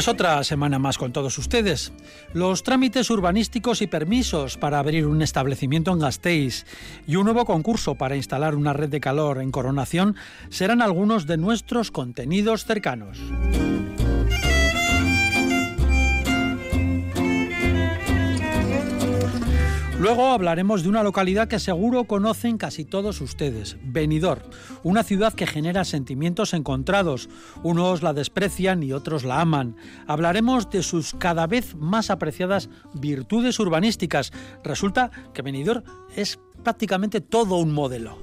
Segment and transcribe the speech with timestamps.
[0.00, 1.92] Pues otra semana más con todos ustedes.
[2.32, 6.64] Los trámites urbanísticos y permisos para abrir un establecimiento en Gasteiz
[7.06, 10.16] y un nuevo concurso para instalar una red de calor en Coronación
[10.48, 13.18] serán algunos de nuestros contenidos cercanos.
[20.00, 24.40] Luego hablaremos de una localidad que seguro conocen casi todos ustedes, Benidorm,
[24.82, 27.28] una ciudad que genera sentimientos encontrados.
[27.62, 29.76] Unos la desprecian y otros la aman.
[30.06, 34.32] Hablaremos de sus cada vez más apreciadas virtudes urbanísticas.
[34.64, 35.82] Resulta que Benidorm
[36.16, 38.16] es prácticamente todo un modelo.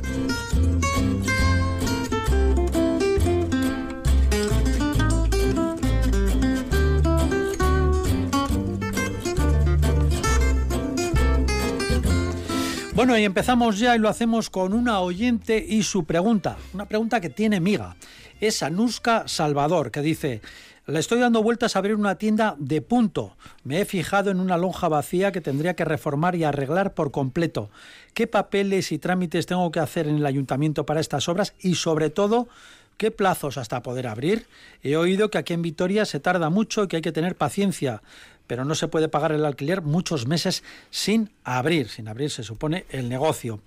[12.95, 16.57] Bueno, y empezamos ya y lo hacemos con una oyente y su pregunta.
[16.75, 17.95] Una pregunta que tiene miga.
[18.39, 20.41] Es Anuska Salvador, que dice,
[20.85, 23.35] le estoy dando vueltas a abrir una tienda de punto.
[23.63, 27.71] Me he fijado en una lonja vacía que tendría que reformar y arreglar por completo.
[28.13, 31.55] ¿Qué papeles y trámites tengo que hacer en el ayuntamiento para estas obras?
[31.61, 32.47] Y sobre todo,
[32.97, 34.45] ¿qué plazos hasta poder abrir?
[34.83, 38.03] He oído que aquí en Vitoria se tarda mucho y que hay que tener paciencia
[38.47, 42.85] pero no se puede pagar el alquiler muchos meses sin abrir, sin abrir se supone
[42.89, 43.61] el negocio.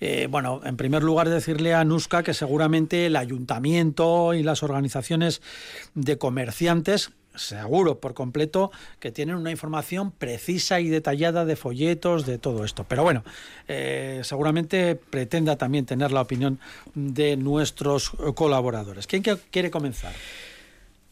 [0.00, 5.42] Eh, bueno, en primer lugar decirle a Nuska que seguramente el ayuntamiento y las organizaciones
[5.94, 12.38] de comerciantes seguro por completo que tienen una información precisa y detallada de folletos, de
[12.38, 12.84] todo esto.
[12.88, 13.24] Pero bueno,
[13.68, 16.58] eh, seguramente pretenda también tener la opinión
[16.94, 19.06] de nuestros colaboradores.
[19.06, 20.12] ¿Quién quiere comenzar?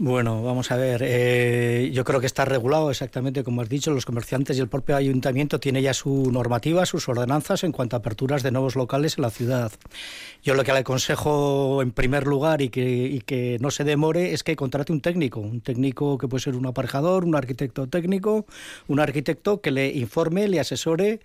[0.01, 1.03] Bueno, vamos a ver.
[1.05, 3.91] Eh, yo creo que está regulado exactamente como has dicho.
[3.91, 7.99] Los comerciantes y el propio ayuntamiento tiene ya su normativa, sus ordenanzas en cuanto a
[7.99, 9.73] aperturas de nuevos locales en la ciudad.
[10.45, 14.35] Yo lo que le aconsejo en primer lugar y que, y que no se demore
[14.35, 18.47] es que contrate un técnico, un técnico que puede ser un aparejador, un arquitecto técnico,
[18.87, 21.19] un arquitecto que le informe, le asesore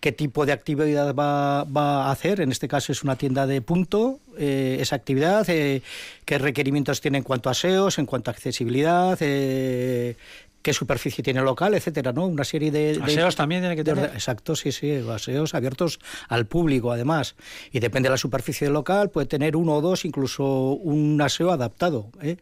[0.00, 2.40] qué tipo de actividad va, va a hacer.
[2.40, 5.82] En este caso es una tienda de punto, eh, esa actividad, eh,
[6.24, 10.16] qué requerimientos tiene en cuanto a SEOs, en cuanto a accesibilidad, eh,
[10.68, 12.26] qué superficie tiene el local, etcétera, ¿no?
[12.26, 13.00] Una serie de...
[13.02, 14.04] Aseos también tiene que tener.
[14.12, 15.98] exacto, sí, sí, aseos abiertos
[16.28, 17.36] al público, además.
[17.72, 21.52] Y depende de la superficie del local, puede tener uno o dos, incluso un aseo
[21.52, 22.10] adaptado.
[22.20, 22.36] ¿eh?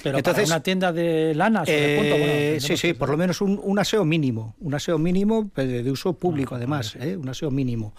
[0.00, 1.34] Pero Entonces, una tienda de
[1.98, 5.90] punto, bueno, Sí, sí, por lo menos un, aseo mínimo, un aseo mínimo pues, de,
[5.90, 7.16] uso público, ah, además, ¿eh?
[7.16, 7.96] un aseo mínimo.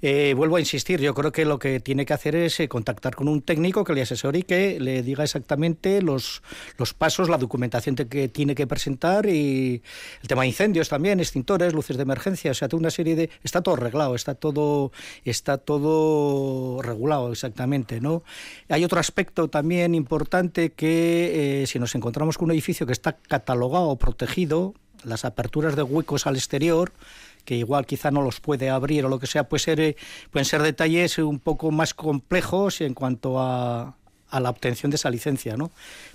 [0.00, 3.16] Eh, vuelvo a insistir, yo creo que lo que tiene que hacer es eh, contactar
[3.16, 6.42] con un técnico que le asesore y que le diga exactamente los,
[6.78, 9.82] los pasos, la documentación que tiene que presentar y
[10.22, 13.30] el tema de incendios también, extintores, luces de emergencia, o sea, toda una serie de
[13.42, 14.92] está todo arreglado, está todo
[15.24, 18.22] está todo regulado exactamente, ¿no?
[18.68, 23.16] Hay otro aspecto también importante que eh, si nos encontramos con un edificio que está
[23.16, 24.74] catalogado o protegido,
[25.04, 26.92] las aperturas de huecos al exterior
[27.44, 29.96] que igual quizá no los puede abrir o lo que sea, puede ser, eh,
[30.30, 33.96] pueden ser detalles un poco más complejos en cuanto a,
[34.30, 35.70] a la obtención de esa licencia, ¿no?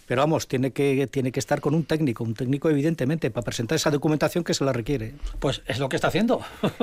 [0.09, 3.75] Pero vamos, tiene que, tiene que estar con un técnico, un técnico evidentemente, para presentar
[3.75, 5.13] esa documentación que se la requiere.
[5.37, 6.41] Pues es lo que está haciendo.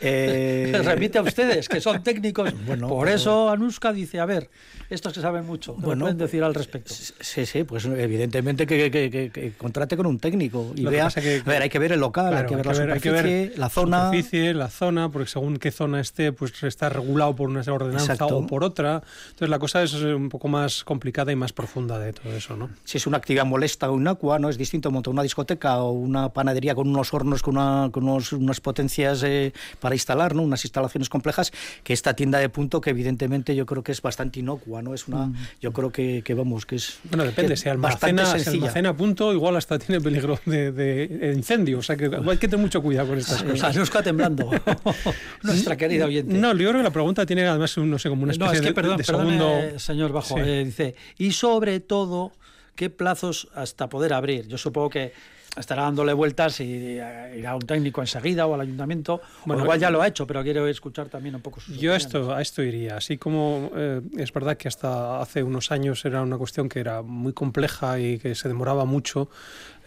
[0.00, 0.80] Eh...
[0.84, 2.52] Remite a ustedes, que son técnicos.
[2.66, 4.50] Bueno, Por eso Anuska dice, a ver,
[4.90, 6.92] estos que saben mucho, ¿qué pueden decir al respecto?
[6.92, 11.78] Sí, sí, pues evidentemente que, contrate con un técnico y vea, a ver, hay que
[11.78, 14.06] ver el local, hay que ver la superficie, la zona.
[14.06, 18.46] Superficie, la zona, porque según qué zona esté, pues está regulado por una ordenanza o
[18.46, 19.02] por otra.
[19.30, 22.41] Entonces la cosa es un poco más complicada y más profunda de todo eso.
[22.42, 22.70] Eso, ¿no?
[22.84, 24.48] Si es una actividad molesta o inocua, ¿no?
[24.48, 28.32] Es distinto montar una discoteca o una panadería con unos hornos, con, una, con unos,
[28.32, 30.42] unas potencias eh, para instalar, ¿no?
[30.42, 31.52] Unas instalaciones complejas,
[31.84, 34.94] que esta tienda de punto que evidentemente yo creo que es bastante inocua, ¿no?
[34.94, 35.36] Es una, mm.
[35.60, 36.98] yo creo que, que, vamos, que es...
[37.04, 41.78] Bueno, depende, si almacena, si almacena a punto, igual hasta tiene peligro de, de, incendio,
[41.78, 43.76] o sea que hay que tener mucho cuidado con estas cosas.
[43.76, 44.50] Nos está temblando,
[45.42, 46.34] nuestra querida oyente.
[46.34, 48.66] No, yo creo que la pregunta tiene además, no sé, como una especie no, es
[48.66, 49.78] que, perdón, de, segundo...
[49.78, 52.31] señor Bajo, eh, dice, y sobre todo,
[52.74, 54.46] ¿qué plazos hasta poder abrir?
[54.48, 55.12] Yo supongo que
[55.56, 59.20] estará dándole vueltas y irá a un técnico enseguida o al ayuntamiento.
[59.44, 62.34] Bueno, igual ya lo ha hecho, pero quiero escuchar también un poco sus Yo esto,
[62.34, 62.96] a esto iría.
[62.96, 67.02] Así como eh, es verdad que hasta hace unos años era una cuestión que era
[67.02, 69.28] muy compleja y que se demoraba mucho,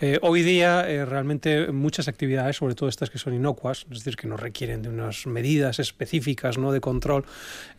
[0.01, 4.17] eh, hoy día eh, realmente muchas actividades, sobre todo estas que son inocuas, es decir,
[4.17, 6.73] que no requieren de unas medidas específicas ¿no?
[6.73, 7.23] de control,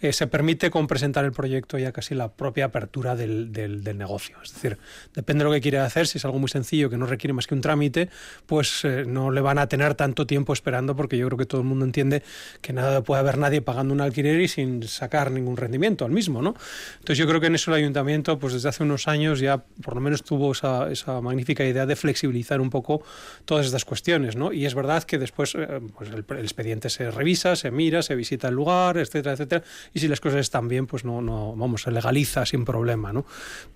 [0.01, 4.37] eh, se permite con presentar el proyecto ya casi la propia apertura del, del, negocio.
[4.43, 4.79] Es decir,
[5.15, 7.47] depende de lo que quiere hacer, si es algo muy sencillo que no requiere más
[7.47, 8.11] que un trámite,
[8.47, 11.67] pues no le van a tener tanto tiempo esperando porque yo creo que todo el
[11.67, 12.23] mundo entiende
[12.61, 16.43] que nada puede haber nadie pagando un alquiler y sin sacar ningún rendimiento al mismo.
[16.43, 16.55] ¿no?
[16.99, 19.95] Entonces yo creo que en eso el ayuntamiento pues desde hace unos años ya por
[19.95, 23.03] lo menos tuvo esa, esa magnífica idea de flexibilizar un poco
[23.45, 24.53] todas estas cuestiones, ¿no?
[24.53, 28.47] Y es verdad que después eh, pues el, expediente se revisa, se mira, se visita
[28.47, 31.91] el lugar, etcétera, etcétera, y si las cosas están bien, pues no, no vamos, se
[31.91, 33.25] legaliza sin problema, ¿no?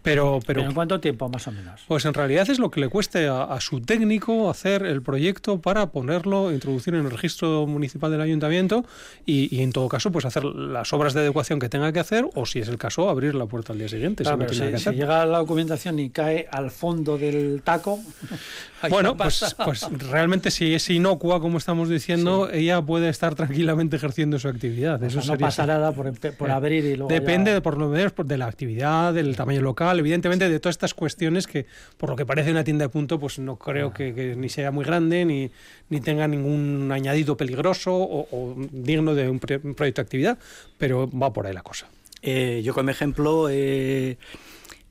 [0.02, 1.80] Pero, pero, ¿en cuánto tiempo más o menos?
[1.88, 5.90] Pues en realidad es lo que le cueste a, su técnico hacer el proyecto para
[5.90, 8.84] ponerlo, introducir en el registro municipal del ayuntamiento
[9.26, 12.46] y, en todo caso, pues hacer las obras de adecuación que tenga que hacer o
[12.46, 14.24] si es el caso, abrir la puerta al día siguiente.
[14.24, 18.00] si, si llega la documentación y cae al fondo del taco,
[18.88, 24.38] bueno, pues, pues, realmente si es inocua, como estamos diciendo, ella puede estar tranquilamente ejerciendo
[24.38, 25.02] su actividad.
[25.02, 28.38] Eso no pasa nada por, por, abrir y luego Depende, de, por lo menos, de
[28.38, 32.50] la actividad, del tamaño local, evidentemente de todas estas cuestiones que, por lo que parece
[32.50, 33.94] una tienda de punto, pues no creo ah.
[33.94, 35.50] que, ni sea muy grande, ni,
[35.88, 40.38] ni tenga ningún añadido peligroso o, digno de un, proyecto de actividad,
[40.78, 41.86] pero va por ahí la cosa.
[42.22, 43.48] Eh, yo como ejemplo...
[43.50, 44.16] Eh,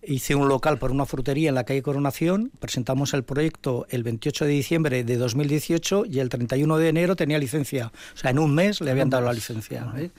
[0.02, 4.46] hice un local para una frutería en la calle Coronación, presentamos el proyecto el 28
[4.46, 7.92] de diciembre de 2018 y el 31 de enero tenía licencia.
[8.14, 9.92] O sea, en un mes le habían dado la licencia.
[9.98, 10.10] ¿eh?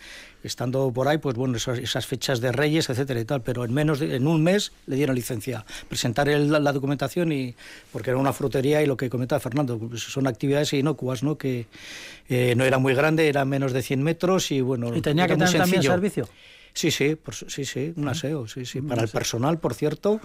[0.43, 3.99] Estando por ahí, pues bueno, esas, fechas de Reyes, etcétera y tal, pero en menos
[3.99, 5.65] de, en un mes le dieron licencia.
[5.89, 7.55] Presentar la, documentación y
[7.93, 11.37] porque era una frutería y lo que comentaba Fernando, pues son actividades inocuas, ¿no?
[11.37, 11.67] Que
[12.29, 14.95] eh, no era muy grande, era menos de 100 metros y bueno.
[14.95, 16.29] ¿Y tenía que tener también servicio?
[16.73, 17.17] Sí, sí,
[17.49, 18.81] sí, sí, un aseo, sí, sí.
[18.81, 20.21] Para el personal, por cierto,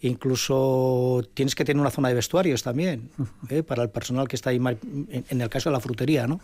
[0.00, 3.10] incluso tienes que tener una zona de vestuarios también,
[3.48, 3.62] ¿eh?
[3.62, 6.40] para el personal que está ahí, en, el caso de la frutería, ¿no?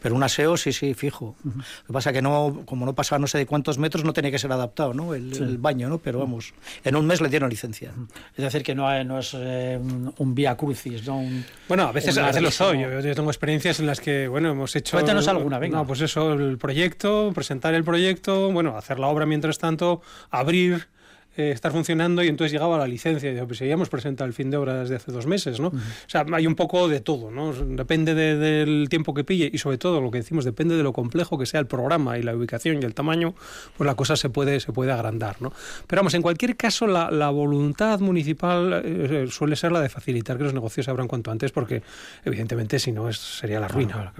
[0.00, 1.36] Pero un aseo, sí, sí, fijo.
[1.44, 1.52] Lo
[1.86, 4.38] que pasa que no, como no pasaba no sé de cuántos metros, no tenía que
[4.38, 5.14] ser adaptado, ¿no?
[5.14, 5.98] El, baño, ¿no?
[5.98, 6.52] Pero vamos,
[6.82, 7.92] en un mes le dieron licencia.
[8.36, 9.78] Es decir, que no, no es eh,
[10.18, 11.22] un vía crucis, ¿no?
[11.68, 12.80] bueno, a veces, a veces lo soy.
[12.80, 14.96] Yo, tengo experiencias en las que, bueno, hemos hecho...
[14.96, 15.78] Cuéntanos alguna, venga.
[15.78, 20.88] No, pues eso, el proyecto, presentar el proyecto, bueno, hacer la obra mientras tanto, abrir
[21.36, 23.32] eh, estar funcionando y entonces llegaba la licencia.
[23.32, 25.68] Y pues ya hemos presentado el fin de obra desde hace dos meses, ¿no?
[25.68, 25.72] O
[26.06, 27.52] sea, hay un poco de todo, ¿no?
[27.52, 31.36] Depende del tiempo que pille y sobre todo lo que decimos, depende de lo complejo
[31.36, 33.34] que sea el programa y la ubicación y el tamaño,
[33.76, 35.52] pues la cosa se puede, se puede agrandar, ¿no?
[35.88, 40.38] Pero vamos, en cualquier caso, la, la voluntad municipal eh, suele ser la de facilitar
[40.38, 41.82] que los negocios se abran cuanto antes porque,
[42.24, 44.14] evidentemente, si no, es, sería la ruina.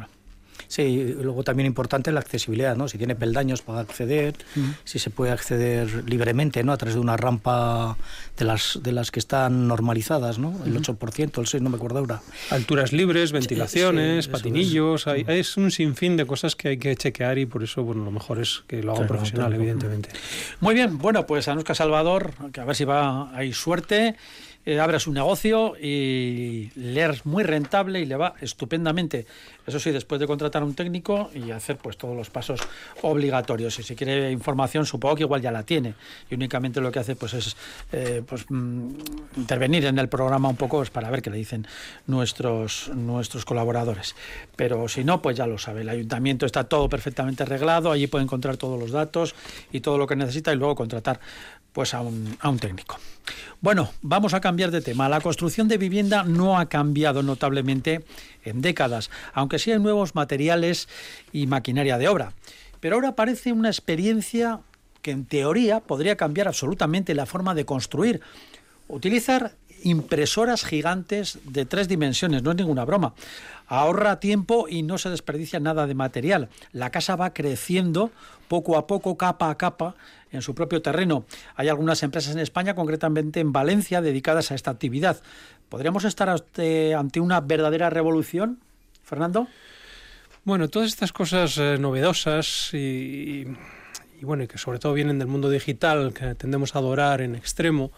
[0.69, 2.89] Sí, luego también importante la accesibilidad, ¿no?
[2.89, 4.35] Si tiene peldaños para acceder,
[4.85, 6.73] si se puede acceder libremente, ¿no?
[6.73, 7.97] A través de una rampa
[8.37, 10.55] de las de las que están normalizadas, ¿no?
[10.65, 12.21] El 8%, el 6, no me acuerdo ahora.
[12.51, 15.57] Alturas libres, ventilaciones, patinillos, es.
[15.57, 18.63] un sinfín de cosas que hay que chequear y por eso, bueno, lo mejor es
[18.67, 20.11] que lo haga un profesional, evidentemente.
[20.61, 24.17] Muy bien, bueno, pues Anuska Salvador, que a ver si va hay suerte
[24.67, 29.27] eh, abre su negocio y le es muy rentable y le va estupendamente.
[29.67, 32.61] Eso sí, después de contratar a un técnico y hacer pues todos los pasos
[33.03, 33.79] obligatorios.
[33.79, 35.95] Y si quiere información, supongo que igual ya la tiene.
[36.31, 37.57] Y únicamente lo que hace pues es
[37.93, 38.91] eh, pues, mm,
[39.37, 41.67] intervenir en el programa un poco para ver qué le dicen
[42.07, 44.15] nuestros, nuestros colaboradores.
[44.57, 45.83] Pero si no, pues ya lo sabe.
[45.83, 49.35] El ayuntamiento está todo perfectamente arreglado, allí puede encontrar todos los datos
[49.73, 51.21] y todo lo que necesita y luego contratar
[51.75, 52.99] pues a un, a un técnico.
[53.61, 55.09] Bueno, vamos a cambiar de tema.
[55.09, 58.05] La construcción de vivienda no ha cambiado notablemente
[58.45, 60.89] en décadas, aunque sí hay nuevos materiales
[61.33, 62.33] y maquinaria de obra.
[62.81, 64.61] Pero ahora parece una experiencia
[65.03, 68.21] que en teoría podría cambiar absolutamente la forma de construir.
[68.89, 73.15] Utilizar impresoras gigantes de tres dimensiones, no es ninguna broma.
[73.67, 76.49] Ahorra tiempo y no se desperdicia nada de material.
[76.73, 78.11] La casa va creciendo
[78.49, 79.95] poco a poco, capa a capa,
[80.35, 81.25] en su propio terreno.
[81.55, 85.23] Hay algunas empresas en España, concretamente en Valencia, dedicadas a esta actividad.
[85.69, 88.59] ¿Podríamos estar ante una verdadera revolución,
[89.03, 89.47] Fernando?
[90.45, 93.47] Bueno, todas estas cosas eh, novedosas y,
[94.21, 97.35] y, bueno, y que sobre todo vienen del mundo digital, que tendemos a adorar en
[97.35, 97.93] extremo,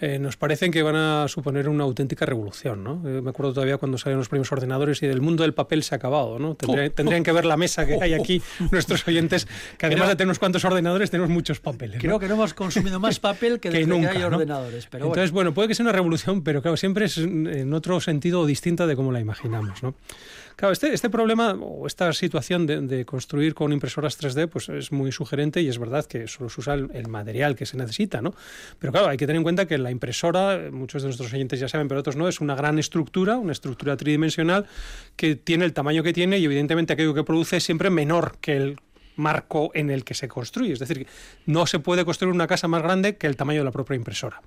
[0.00, 2.82] eh, nos parecen que van a suponer una auténtica revolución.
[2.82, 3.02] ¿no?
[3.08, 5.94] Eh, me acuerdo todavía cuando salieron los primeros ordenadores y del mundo del papel se
[5.94, 6.38] ha acabado.
[6.38, 6.56] ¿no?
[6.56, 9.46] Tendrían, oh, tendrían que ver la mesa que hay aquí nuestros oyentes,
[9.78, 12.00] que además de tener unos cuantos ordenadores, tenemos muchos papeles.
[12.00, 14.86] Creo que no hemos consumido más papel que, que nunca, que hay ordenadores.
[14.90, 15.54] Pero Entonces, bueno.
[15.54, 19.12] puede que sea una revolución, pero claro, siempre es en otro sentido distinta de cómo
[19.12, 19.82] la imaginamos.
[19.82, 19.94] ¿no?
[20.56, 25.10] Claro, este, este problema o esta situación de, construir con impresoras 3D pues es muy
[25.10, 28.34] sugerente y es verdad que solo se usa el, material que se necesita, ¿no?
[28.78, 31.68] Pero claro, hay que tener en cuenta que la impresora, muchos de nuestros oyentes ya
[31.68, 34.66] saben, pero otros no, es una gran estructura, una estructura tridimensional
[35.16, 38.56] que tiene el tamaño que tiene y evidentemente aquello que produce es siempre menor que
[38.56, 38.76] el
[39.16, 40.72] marco en el que se construye.
[40.72, 41.06] Es decir,
[41.46, 44.42] no se puede construir una casa más grande que el tamaño de la propia impresora.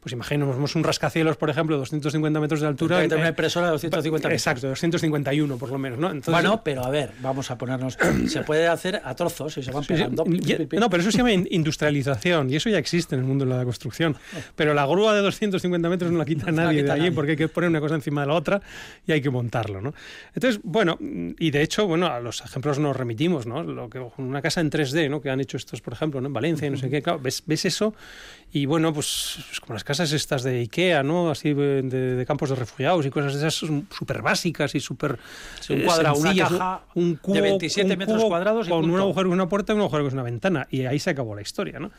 [0.00, 2.98] Pues imaginemos un rascacielos, por ejemplo, de 250 metros de altura.
[3.04, 4.40] Una impresora de 250 metros.
[4.40, 5.98] Exacto, 251 por lo menos.
[5.98, 6.12] ¿no?
[6.30, 7.98] bueno, pero a ver, vamos a ponernos.
[8.28, 10.24] se puede hacer a trozos y se van pegando.
[10.24, 13.64] no, pero eso se llama industrialización y eso ya existe en el mundo de la
[13.64, 14.16] construcción.
[14.56, 17.48] Pero la grúa de 250 metros no la quita nadie de allí porque hay que
[17.48, 18.60] poner una cosa encima de la otra
[19.06, 19.80] y hay que montarlo.
[19.80, 19.94] ¿no?
[20.34, 23.62] Entonces, bueno, y de hecho, bueno, a los ejemplos nos remitimos, ¿no?
[23.62, 25.20] Lo que una casa en 3D, ¿no?
[25.20, 26.26] Que han hecho estos, por ejemplo, ¿no?
[26.26, 27.02] en Valencia y no sé qué.
[27.02, 27.94] Claro, ves, ves eso
[28.54, 31.30] y bueno, pues, pues, como las casas estas de Ikea, ¿no?
[31.30, 35.18] Así de, campos de refugiados y cosas de esas súper básicas y súper
[35.70, 39.34] un cuadrado, una caja un cubo, de 27 metros cuadrados con un agujero que es
[39.34, 41.78] una puerta y un agujero que es una ventana y ahí se acabó la historia,
[41.78, 41.90] ¿no?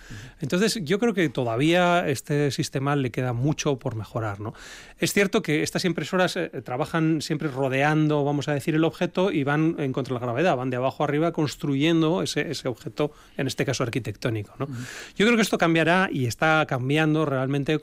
[0.41, 4.53] Entonces yo creo que todavía este sistema le queda mucho por mejorar, ¿no?
[4.99, 9.43] Es cierto que estas impresoras eh, trabajan siempre rodeando, vamos a decir, el objeto y
[9.43, 13.47] van en contra de la gravedad, van de abajo arriba construyendo ese, ese objeto, en
[13.47, 14.67] este caso arquitectónico, ¿no?
[15.15, 17.79] Yo creo que esto cambiará y está cambiando realmente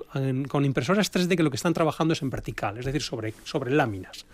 [0.49, 3.71] con impresoras 3D que lo que están trabajando es en vertical, es decir, sobre, sobre
[3.71, 4.27] láminas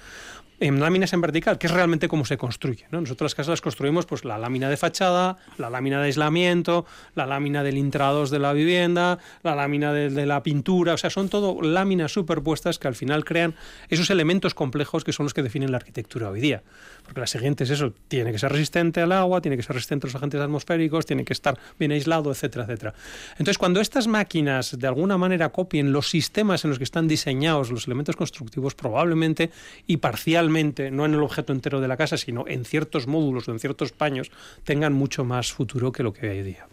[0.59, 2.87] en láminas en vertical, que es realmente cómo se construye.
[2.91, 3.01] ¿no?
[3.01, 7.27] Nosotros las casas las construimos pues la lámina de fachada, la lámina de aislamiento, la
[7.27, 11.61] lámina del intrados de la vivienda, la lámina de, la pintura, o sea, son todo
[11.61, 13.55] láminas superpuestas que al final crean
[13.89, 16.63] esos elementos complejos que son los que definen la arquitectura hoy día.
[17.05, 20.07] Porque la siguiente es eso, tiene que ser resistente al agua, tiene que ser resistente
[20.07, 22.95] a los agentes atmosféricos, tiene que estar bien aislado, etcétera, etcétera.
[23.33, 27.71] Entonces, cuando estas máquinas de alguna manera copien los sistemas en los que están diseñados
[27.71, 29.51] los elementos constructivos, probablemente
[29.87, 33.53] y parcialmente no en el objeto entero de la casa, sino en ciertos módulos o
[33.53, 34.31] en ciertos paños,
[34.65, 36.67] tengan mucho más futuro que lo que hay hoy día.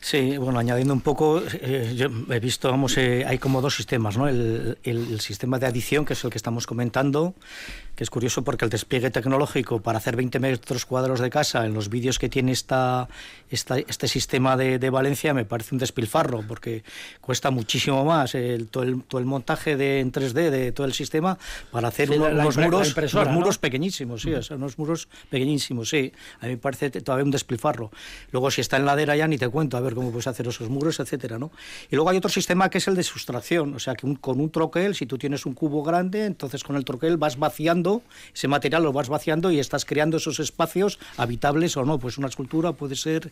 [0.00, 4.16] Sí, bueno, añadiendo un poco, eh, yo he visto, vamos, eh, hay como dos sistemas,
[4.16, 4.28] ¿no?
[4.28, 7.34] El, el, sistema de adición, que es el que estamos comentando,
[7.96, 11.72] que es curioso porque el despliegue tecnológico para hacer 20 metros cuadrados de casa en
[11.72, 13.08] los vídeos que tiene esta,
[13.50, 16.84] esta este sistema de, de, Valencia me parece un despilfarro porque
[17.22, 20.92] cuesta muchísimo más el, todo, el, todo el montaje de, en 3D de todo el
[20.92, 21.38] sistema
[21.70, 26.12] para hacer unos, muros, unos muros pequeñísimos, sí, unos muros pequeñísimos, sí.
[26.40, 27.90] A mí me parece todavía un despilfarro.
[28.30, 30.68] Luego si está en ladera ya ni te cuento a ver cómo puedes hacer esos
[30.68, 31.50] muros, etcétera, ¿no?
[31.90, 34.50] Y luego hay otro sistema que es el de sustracción, o sea que con un
[34.50, 37.85] troquel, si tú tienes un cubo grande, entonces con el troquel vas vaciando
[38.34, 41.98] ese material lo vas vaciando y estás creando esos espacios habitables o no.
[41.98, 43.30] Pues una escultura puede ser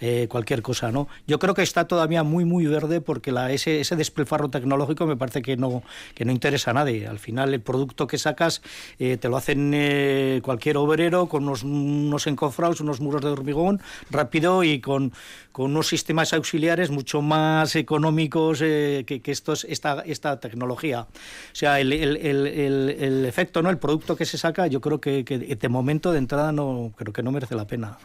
[0.00, 1.08] eh, cualquier cosa, ¿no?
[1.26, 5.16] Yo creo que está todavía muy, muy verde porque la, ese, ese despilfarro tecnológico me
[5.16, 5.82] parece que no,
[6.14, 7.06] que no interesa a nadie.
[7.06, 8.62] Al final, el producto que sacas
[8.98, 13.80] eh, te lo hacen eh, cualquier obrero con unos, unos encofrados, unos muros de hormigón,
[14.10, 15.12] rápido y con,
[15.52, 21.00] con unos sistemas auxiliares mucho más económicos que, que estos, esta, esta tecnología.
[21.00, 23.70] O sea, el, el, el, el, efecto, ¿no?
[23.70, 27.12] El producto que se saca, yo creo que, que de momento, de entrada, no creo
[27.12, 27.98] que no merece la pena.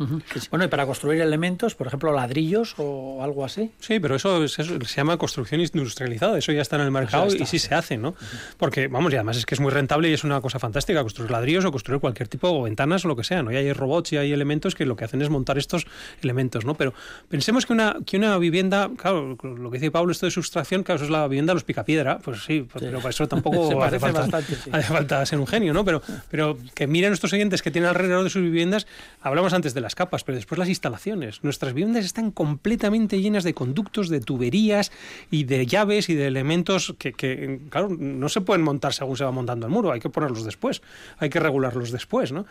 [0.51, 3.71] Bueno, y para construir elementos, por ejemplo, ladrillos o algo así.
[3.79, 7.57] Sí, pero eso, se llama construcción industrializada, eso ya está en el mercado y sí
[7.57, 8.13] se hace, ¿no?
[8.59, 11.31] Porque, vamos, y además es que es muy rentable y es una cosa fantástica construir
[11.31, 13.51] ladrillos o construir cualquier tipo de ventanas o lo que sea, ¿no?
[13.51, 15.87] Y hay robots y hay elementos que lo que hacen es montar estos
[16.21, 16.75] elementos, ¿no?
[16.75, 16.93] Pero
[17.27, 20.97] pensemos que una, que una vivienda, claro, lo que dice Pablo, esto de sustracción, claro,
[20.97, 24.25] eso es la vivienda de los picapiedra, pues sí, pero para eso tampoco hace, falta,
[24.37, 25.85] hace falta ser un genio ¿no?
[25.85, 28.87] Pero, pero que miren nuestros oyentes que tienen alrededor de sus viviendas,
[29.21, 31.43] hablamos antes de las capas, pero después las instalaciones.
[31.43, 34.91] Nuestras viviendas están completamente llenas de conductos, de tuberías
[35.29, 39.23] y de llaves y de elementos que, que, claro, no se pueden montar según se
[39.23, 40.81] va montando el muro, hay que ponerlos después,
[41.17, 42.45] hay que regularlos después, ¿no?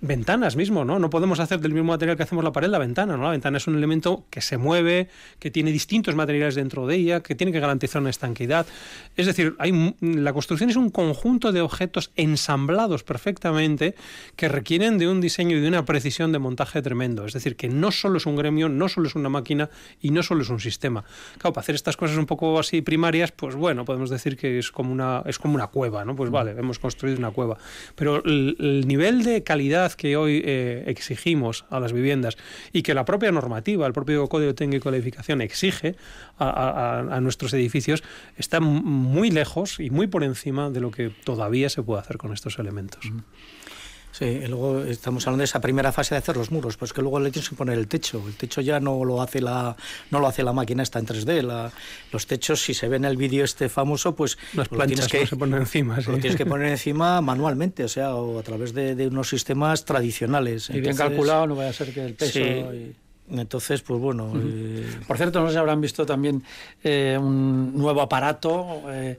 [0.00, 0.98] Ventanas mismo, ¿no?
[0.98, 3.24] No podemos hacer del mismo material que hacemos la pared la ventana, ¿no?
[3.24, 7.20] La ventana es un elemento que se mueve, que tiene distintos materiales dentro de ella,
[7.20, 8.66] que tiene que garantizar una estanquidad.
[9.16, 12.53] Es decir, hay, la construcción es un conjunto de objetos ensamblados
[13.04, 13.94] perfectamente
[14.36, 17.26] que requieren de un diseño y de una precisión de montaje tremendo.
[17.26, 19.70] Es decir, que no solo es un gremio, no solo es una máquina
[20.00, 21.04] y no solo es un sistema.
[21.38, 24.70] Claro, para hacer estas cosas un poco así primarias, pues bueno, podemos decir que es
[24.70, 26.16] como una, es como una cueva, ¿no?
[26.16, 27.58] Pues vale, hemos construido una cueva.
[27.94, 32.36] Pero el, nivel de calidad que hoy eh, exigimos a las viviendas
[32.72, 35.96] y que la propia normativa, el propio Código Técnico de Edificación exige
[36.38, 38.02] a, a nuestros edificios
[38.36, 42.32] está muy lejos y muy por encima de lo que todavía se puede hacer con
[42.44, 43.00] estos elementos.
[44.12, 47.02] Sí, y luego estamos hablando de esa primera fase de hacer los muros, pues que
[47.02, 48.22] luego le tienes que poner el techo.
[48.24, 49.76] El techo ya no lo hace la,
[50.12, 51.42] no lo hace la máquina, está en 3D.
[51.42, 51.72] La,
[52.12, 55.26] los techos, si se ve en el vídeo este famoso, pues Las lo tienes que
[55.26, 55.96] se poner encima.
[55.96, 59.84] Lo tienes que poner encima manualmente, o sea, o a través de, de unos sistemas
[59.84, 60.70] tradicionales.
[60.70, 62.38] Y bien calculado, no vaya a ser que el peso...
[62.38, 62.94] Sí.
[63.30, 64.32] Entonces, pues bueno.
[64.36, 64.86] Eh...
[65.06, 66.42] Por cierto, no sé si habrán visto también
[66.82, 68.82] eh, un nuevo aparato.
[68.88, 69.18] Eh,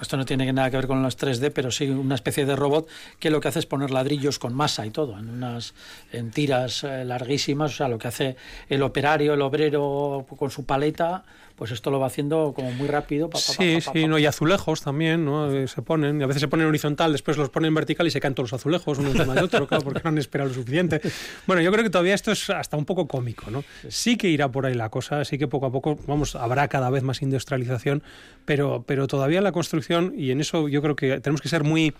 [0.00, 2.88] esto no tiene nada que ver con los 3D, pero sí una especie de robot
[3.18, 5.74] que lo que hace es poner ladrillos con masa y todo, en unas
[6.12, 7.72] en tiras eh, larguísimas.
[7.72, 8.36] O sea, lo que hace
[8.68, 11.24] el operario, el obrero con su paleta,
[11.58, 13.28] pues esto lo va haciendo como muy rápido.
[13.28, 15.52] Pa, pa, sí, pa, sí, no, y azulejos también, ¿no?
[15.52, 18.34] Eh, se ponen, a veces se ponen horizontal, después los ponen vertical y se caen
[18.34, 21.00] todos los azulejos uno encima de otro, claro, porque no han esperado lo suficiente.
[21.48, 23.64] Bueno, yo creo que todavía esto es hasta un poco cómico, ¿no?
[23.88, 26.90] Sí que irá por ahí la cosa, sí que poco a poco, vamos, habrá cada
[26.90, 28.04] vez más industrialización,
[28.44, 31.94] pero, pero todavía la construcción, y en eso yo creo que tenemos que ser muy...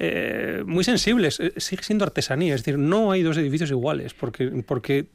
[0.00, 4.48] Eh, muy sensibles, eh, sigue siendo artesanía, es decir, no hay dos edificios iguales, porque,
[4.66, 5.06] porque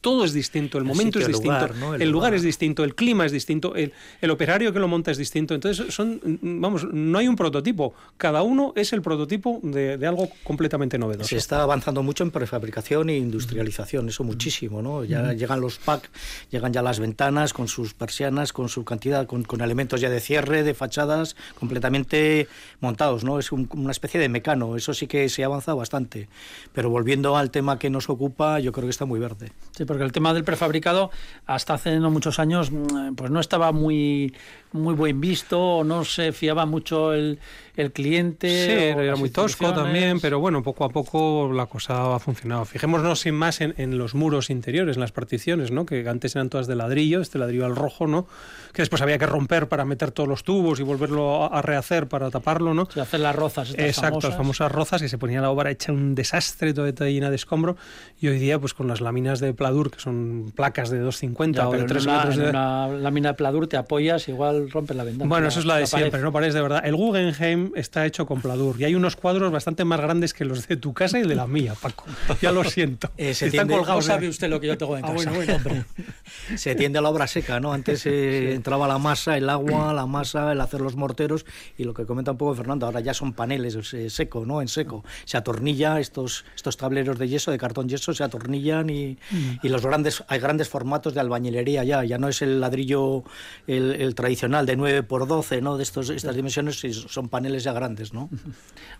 [0.00, 1.94] todo es distinto, el, momento es distinto, el lugar, ¿no?
[1.94, 2.34] el, el lugar lugar.
[2.34, 5.54] es distinto, el clima es distinto, el, el, operario que lo monta es distinto.
[5.54, 7.94] Entonces, son, vamos, no hay un prototipo.
[8.16, 11.28] Cada uno es el prototipo de, de algo completamente novedoso.
[11.28, 15.04] Se está avanzando mucho en prefabricación e industrialización, eso muchísimo, ¿no?
[15.04, 16.10] Ya llegan los pack,
[16.50, 20.20] llegan ya las ventanas con sus persianas, con su cantidad, con, con elementos ya de
[20.20, 22.48] cierre, de fachadas, completamente
[22.80, 23.38] montados, ¿no?
[23.38, 26.28] Es un- una especie de mecano, eso sí que se ha avanzado bastante.
[26.72, 29.52] Pero volviendo al tema que nos ocupa, yo creo que está muy verde.
[29.70, 31.10] Sí, porque el tema del prefabricado
[31.46, 34.34] hasta hace no muchos años mm, pues no estaba muy
[34.72, 37.38] muy buen visto, no se fiaba mucho el,
[37.76, 38.48] el cliente.
[38.48, 42.64] Sí, era muy tosco también, pero bueno, poco a poco la cosa ha funcionado.
[42.64, 45.86] Fijémonos sin más en, en los muros interiores, en las particiones, ¿no?
[45.86, 48.26] Que antes eran todas de ladrillo, este ladrillo al rojo, ¿no?
[48.72, 52.30] Que después había que romper para meter todos los tubos y volverlo a, rehacer para
[52.30, 52.88] taparlo, ¿no?
[52.92, 53.70] Sí, hacer las rozas.
[53.70, 54.30] estas Exacto, famosas.
[54.30, 57.76] las famosas rozas que se ponía la obra hecha un desastre, toda llena de escombro.
[58.18, 61.68] Y hoy día, pues con las láminas de pladur, que son placas de 2,50 Ya,
[61.68, 62.42] o de 3 en una, metros de...
[62.44, 65.28] en una lámina de pladur te apoyas, igual rompes la ventana.
[65.28, 66.04] Bueno, eso es la de pared.
[66.04, 66.82] siempre, no paréis de verdad.
[66.84, 70.66] El Guggenheim está hecho con pladur y hay unos cuadros bastante más grandes que los
[70.68, 72.04] de tu casa y de la mía, Paco.
[72.40, 73.10] Ya lo siento.
[73.16, 74.06] Eh, se Están tiende- colgados.
[74.06, 75.30] No sabe usted lo que yo tengo en Ah, casa.
[75.30, 75.84] bueno, bueno, hombre.
[76.56, 77.72] Se tiende a la obra seca, ¿no?
[77.72, 81.44] Antes eh, entraba la masa, el agua, la masa, el hacer los morteros
[81.78, 84.60] y lo que comenta un poco Fernando, ahora ya son paneles eh, seco, ¿no?
[84.62, 85.04] En seco.
[85.24, 89.18] Se atornilla estos, estos tableros de yeso, de cartón yeso, se atornillan y,
[89.62, 93.24] y los grandes, hay grandes formatos de albañilería ya, ya no es el ladrillo,
[93.66, 95.76] el, tradicional de 9 por 12, ¿no?
[95.76, 98.28] De estos, estas dimensiones, son paneles ya grandes, ¿no?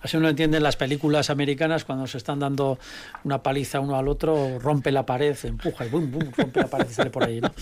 [0.01, 2.79] Así uno entiende en las películas americanas cuando se están dando
[3.25, 6.87] una paliza uno al otro, rompe la pared, empuja y bum, bum, rompe la pared
[6.91, 7.53] y sale por ahí, ¿no?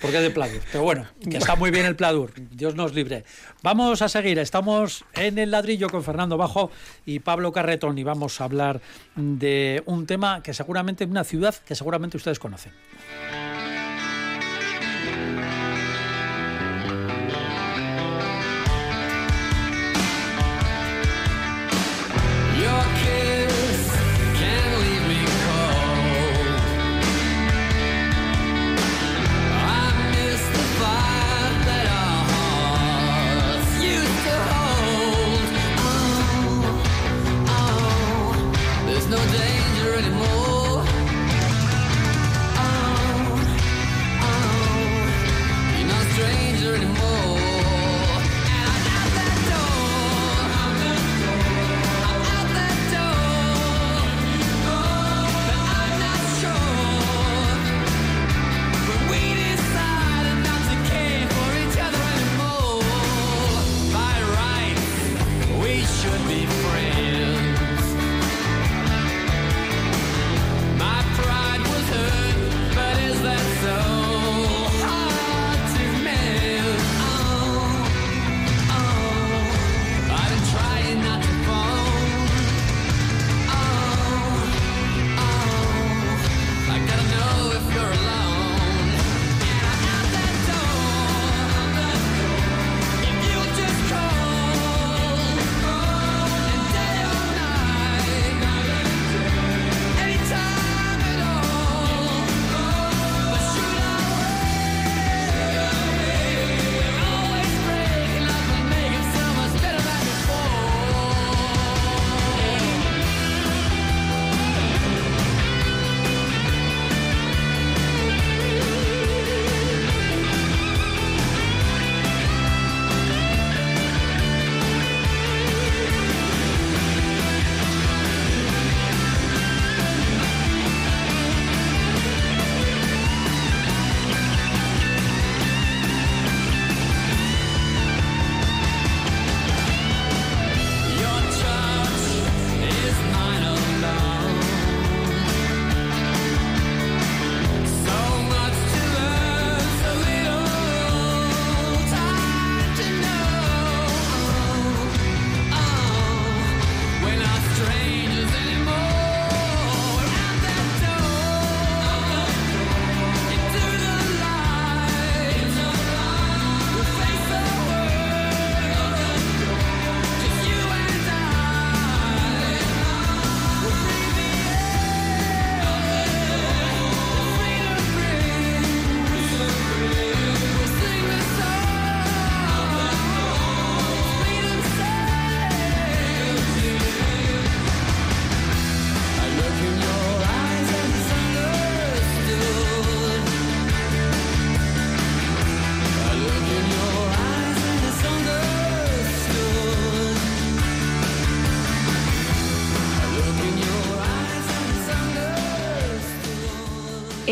[0.00, 0.60] Porque es de pladur.
[0.70, 3.24] Pero bueno, que está muy bien el pladur, Dios nos libre.
[3.62, 6.70] Vamos a seguir, estamos en el ladrillo con Fernando Bajo
[7.06, 8.80] y Pablo Carretón y vamos a hablar
[9.16, 12.72] de un tema que seguramente, una ciudad que seguramente ustedes conocen.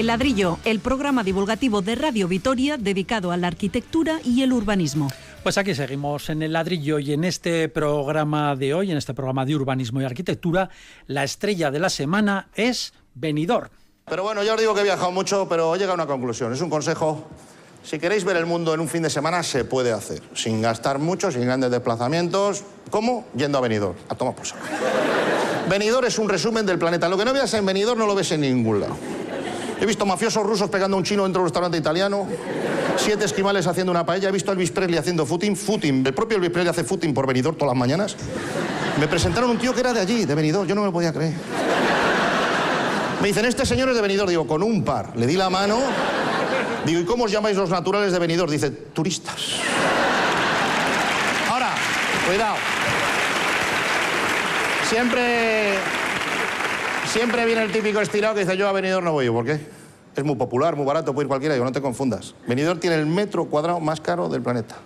[0.00, 5.10] El ladrillo, el programa divulgativo de Radio Vitoria dedicado a la arquitectura y el urbanismo.
[5.42, 9.44] Pues aquí seguimos en el ladrillo y en este programa de hoy, en este programa
[9.44, 10.70] de urbanismo y arquitectura,
[11.06, 13.68] la estrella de la semana es Benidorm.
[14.06, 16.50] Pero bueno, ya os digo que he viajado mucho, pero he llegado a una conclusión.
[16.54, 17.28] Es un consejo.
[17.82, 20.22] Si queréis ver el mundo en un fin de semana, se puede hacer.
[20.34, 22.64] Sin gastar mucho, sin grandes desplazamientos.
[22.88, 23.26] ¿Cómo?
[23.36, 23.96] Yendo a Benidorm.
[24.08, 24.62] A tomar por saco.
[25.68, 27.06] Benidorm es un resumen del planeta.
[27.06, 28.96] Lo que no veas en Benidorm no lo ves en ningún lado.
[29.80, 32.26] He visto mafiosos rusos pegando a un chino dentro de un restaurante italiano.
[32.96, 34.28] Siete esquimales haciendo una paella.
[34.28, 35.56] He visto a Elvis Presley haciendo footing.
[35.56, 36.06] Footing.
[36.06, 38.14] El propio Elvis Presley hace footing por Benidorm todas las mañanas.
[38.98, 40.68] Me presentaron un tío que era de allí, de Benidorm.
[40.68, 41.32] Yo no me lo podía creer.
[43.22, 44.28] Me dicen, este señor es de Benidorm.
[44.28, 45.16] Digo, con un par.
[45.16, 45.78] Le di la mano.
[46.84, 48.50] Digo, ¿y cómo os llamáis los naturales de Benidorm?
[48.50, 49.60] Dice, turistas.
[51.50, 51.74] Ahora,
[52.26, 52.56] cuidado.
[54.90, 55.99] Siempre...
[57.12, 59.28] Siempre viene el típico estirado que dice, yo a Benidorm no voy.
[59.28, 59.58] ¿Por qué?
[60.14, 61.54] Es muy popular, muy barato, puede ir cualquiera.
[61.54, 62.36] Digo, no te confundas.
[62.46, 64.76] Benidorm tiene el metro cuadrado más caro del planeta.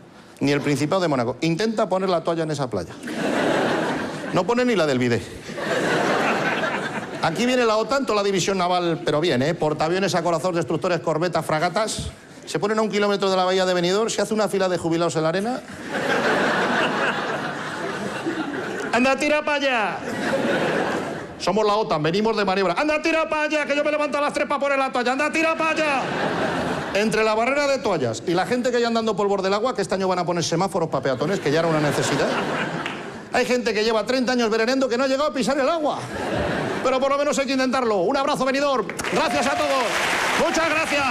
[0.40, 1.36] Ni el Principado de Mónaco.
[1.42, 2.94] Intenta poner la toalla en esa playa.
[4.32, 5.22] No pone ni la del bidet.
[7.20, 9.52] Aquí viene la OTAN, toda la división naval, pero bien, ¿eh?
[9.52, 12.10] Portaaviones, acorazados, destructores, corbetas, fragatas.
[12.46, 14.78] Se ponen a un kilómetro de la bahía de Benidorm, se hace una fila de
[14.78, 15.60] jubilados en la arena.
[18.94, 19.98] ¡Anda, tira para allá!
[21.38, 22.74] Somos la OTAN, venimos de maniobra.
[22.78, 23.66] ¡Anda, tira para allá!
[23.66, 25.12] Que yo me levanto a las tres para poner la toalla.
[25.12, 26.02] ¡Anda, tira para allá!
[26.94, 29.74] Entre la barrera de toallas y la gente que ya andando por borde del agua,
[29.74, 32.28] que este año van a poner semáforos para peatones, que ya era una necesidad.
[33.32, 35.98] Hay gente que lleva 30 años verenendo que no ha llegado a pisar el agua.
[36.84, 38.02] Pero por lo menos hay que intentarlo.
[38.02, 38.86] Un abrazo, venidor.
[39.12, 39.84] Gracias a todos.
[40.46, 41.04] Muchas gracias.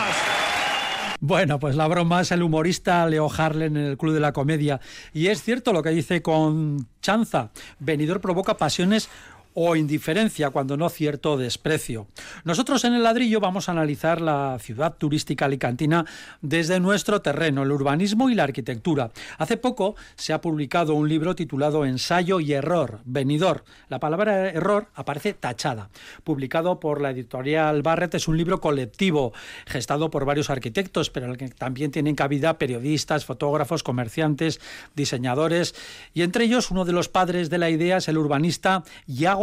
[1.20, 4.82] Bueno, pues la broma es el humorista Leo Harlen en el Club de la Comedia.
[5.14, 7.50] Y es cierto lo que dice con Chanza.
[7.80, 9.10] Venidor provoca pasiones
[9.54, 12.08] o indiferencia, cuando no cierto desprecio.
[12.44, 16.06] Nosotros en el ladrillo vamos a analizar la ciudad turística alicantina
[16.42, 19.12] desde nuestro terreno, el urbanismo y la arquitectura.
[19.38, 23.64] Hace poco se ha publicado un libro titulado Ensayo y Error, Venidor.
[23.90, 25.90] La palabra error aparece tachada.
[26.24, 29.34] Publicado por la editorial Barrett, es un libro colectivo,
[29.66, 34.60] gestado por varios arquitectos, pero en también tienen cabida periodistas, fotógrafos, comerciantes,
[34.96, 35.76] diseñadores,
[36.14, 38.84] y entre ellos uno de los padres de la idea es el urbanista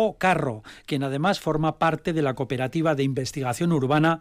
[0.00, 4.20] Iago Carro, quien además forma parte de la cooperativa de investigación urbana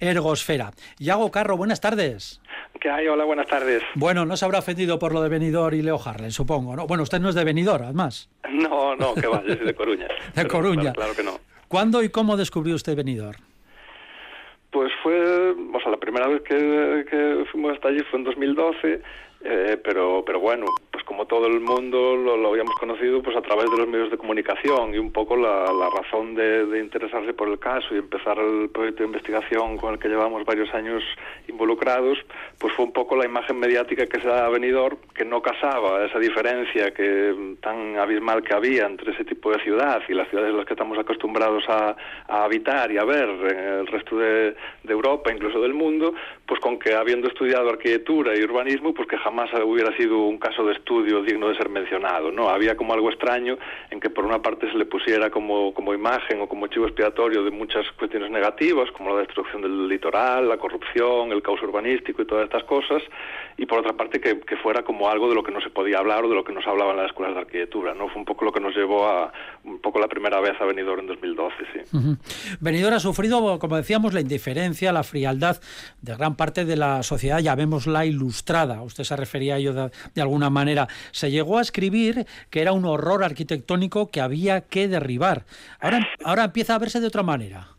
[0.00, 0.70] Ergosfera.
[0.98, 2.40] Yago Carro, buenas tardes.
[2.80, 3.08] ¿Qué hay?
[3.08, 3.82] Hola, buenas tardes.
[3.94, 6.86] Bueno, no se habrá ofendido por lo de Benidorm y Leo Harlen, supongo, ¿no?
[6.86, 8.30] Bueno, usted no es de Benidorm, además.
[8.50, 10.08] No, no, que va, yo soy de Coruña.
[10.34, 10.92] de Coruña.
[10.94, 11.32] Claro, claro que no.
[11.68, 13.38] ¿Cuándo y cómo descubrió usted Benidorm?
[14.70, 19.02] Pues fue, o sea, la primera vez que, que fuimos hasta allí fue en 2012,
[19.40, 23.40] eh, pero, pero bueno, pues como todo el mundo lo, lo habíamos conocido pues a
[23.40, 25.64] través de los medios de comunicación y un poco la,
[25.96, 30.08] razón de, interesarse por el caso y empezar el proyecto de investigación con el que
[30.08, 31.04] llevamos varios años
[31.46, 32.18] involucrados,
[32.58, 36.18] pues fue un poco la imagen mediática que se ha venido que no casaba esa
[36.18, 40.56] diferencia que tan abismal que había entre ese tipo de ciudad y las ciudades en
[40.56, 41.96] las que estamos acostumbrados a,
[42.26, 46.12] a habitar y a ver en el resto de, de Europa, incluso del mundo,
[46.48, 50.64] pues con que habiendo estudiado arquitectura y urbanismo, pues que jamás hubiera sido un caso
[50.64, 52.48] de estudio digno de ser mencionado, ¿no?
[52.48, 53.58] Había como algo extraño
[53.90, 57.44] en que por una parte se le pusiera como, como imagen o como chivo expiatorio
[57.44, 62.26] de muchas cuestiones negativas, como la destrucción del litoral, la corrupción, el caos urbanístico y
[62.26, 63.02] todas estas cosas,
[63.58, 65.98] y por otra parte que, que fuera como algo de lo que no se podía
[65.98, 68.08] hablar o de lo que no se hablaba en las escuelas de arquitectura, ¿no?
[68.08, 69.30] Fue un poco lo que nos llevó a,
[69.64, 71.96] un poco la primera vez a Benidorm en 2012, sí.
[71.96, 72.16] Ujú.
[72.60, 75.60] Benidorm ha sufrido, como decíamos, la indiferencia, la frialdad
[76.00, 78.80] de gran parte de la sociedad, llamémosla ilustrada.
[78.80, 80.88] Usted se refería a ello de, de alguna manera.
[81.10, 85.44] Se llegó a escribir que era un horror arquitectónico que había que derribar.
[85.80, 87.77] Ahora, ahora empieza a verse de otra manera.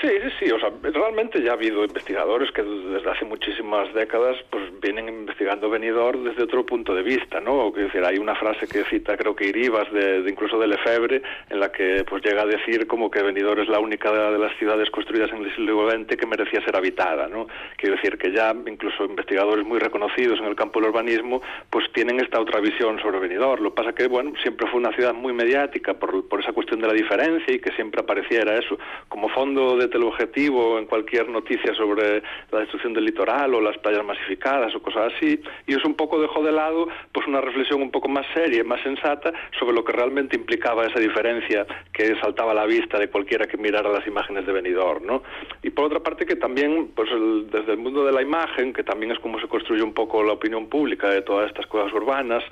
[0.00, 0.52] Sí, sí, sí.
[0.52, 5.70] O sea, realmente ya ha habido investigadores que desde hace muchísimas décadas pues vienen investigando
[5.70, 7.72] Benidorm desde otro punto de vista, ¿no?
[7.72, 11.60] Quiero decir, hay una frase que cita, creo que Iribas, de, incluso de Lefebvre, en
[11.60, 14.90] la que pues llega a decir como que Benidorm es la única de las ciudades
[14.90, 17.46] construidas en el siglo XX que merecía ser habitada, ¿no?
[17.76, 22.20] Quiero decir que ya incluso investigadores muy reconocidos en el campo del urbanismo pues tienen
[22.20, 23.62] esta otra visión sobre Benidorm.
[23.62, 26.80] Lo que pasa que, bueno, siempre fue una ciudad muy mediática por, por esa cuestión
[26.80, 28.78] de la diferencia y que siempre apareciera eso
[29.08, 34.04] como fondo de teleobjetivo en cualquier noticia sobre la destrucción del litoral o las playas
[34.04, 37.90] masificadas o cosas así, y eso un poco dejó de lado pues una reflexión un
[37.90, 42.54] poco más seria, más sensata sobre lo que realmente implicaba esa diferencia que saltaba a
[42.54, 45.22] la vista de cualquiera que mirara las imágenes de Benidorm, ¿no?
[45.62, 48.82] Y por otra parte que también, pues el- desde el mundo de la imagen, que
[48.82, 52.42] también es como se construye un poco la opinión pública de todas estas cosas urbanas,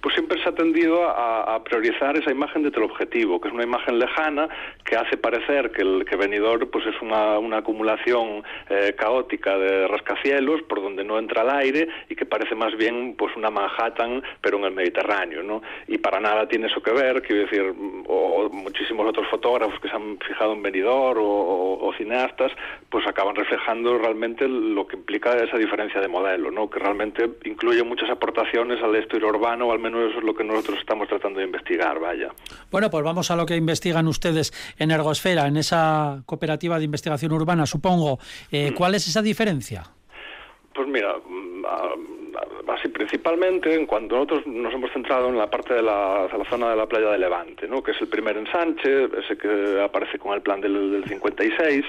[0.00, 3.64] pues siempre se ha tendido a, a priorizar esa imagen de teleobjetivo, que es una
[3.64, 4.48] imagen lejana
[4.84, 9.56] que hace parecer que el que Benidorm pues pues es una, una acumulación eh, caótica
[9.58, 13.50] de rascacielos por donde no entra el aire y que parece más bien pues una
[13.50, 15.62] Manhattan pero en el Mediterráneo, ¿no?
[15.88, 17.74] Y para nada tiene eso que ver, quiero decir,
[18.06, 22.52] o, o muchísimos otros fotógrafos que se han fijado en Benidorm o, o- cineastas,
[22.88, 26.70] pues acaban reflejando realmente lo que implica esa diferencia de modelo, ¿no?
[26.70, 30.44] Que realmente incluye muchas aportaciones al estudio urbano, o al menos eso es lo que
[30.44, 32.28] nosotros estamos tratando de investigar, vaya.
[32.70, 37.32] Bueno, pues vamos a lo que investigan ustedes en Ergosfera, en esa cooperativa de investigación
[37.32, 38.18] urbana, supongo.
[38.52, 39.82] Eh, ¿Cuál es esa diferencia?
[40.72, 41.64] Pues mira, mm,
[42.70, 46.44] así principalmente en cuanto nosotros nos hemos centrado en la parte de la, de la
[46.48, 47.82] zona de la playa de Levante, ¿no?
[47.82, 51.84] que es el primer ensanche, ese que aparece con el plan del, del 56,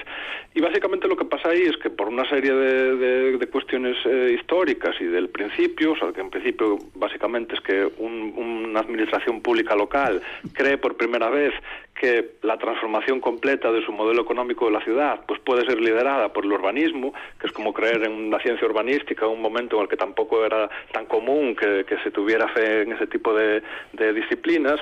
[0.54, 3.96] y básicamente lo que pasa ahí es que por una serie de, de- de cuestiones
[4.04, 8.80] eh, históricas y del principio, o sea, que en principio básicamente es que un- una
[8.80, 10.20] administración pública local
[10.52, 11.54] cree por primera vez
[12.02, 16.32] que la transformación completa de su modelo económico de la ciudad pues puede ser liderada
[16.32, 19.88] por el urbanismo, que es como creer en una ciencia urbanística, un momento en el
[19.88, 23.62] que tampoco era tan común que, se tuviera fe en ese tipo de
[24.12, 24.80] disciplinas.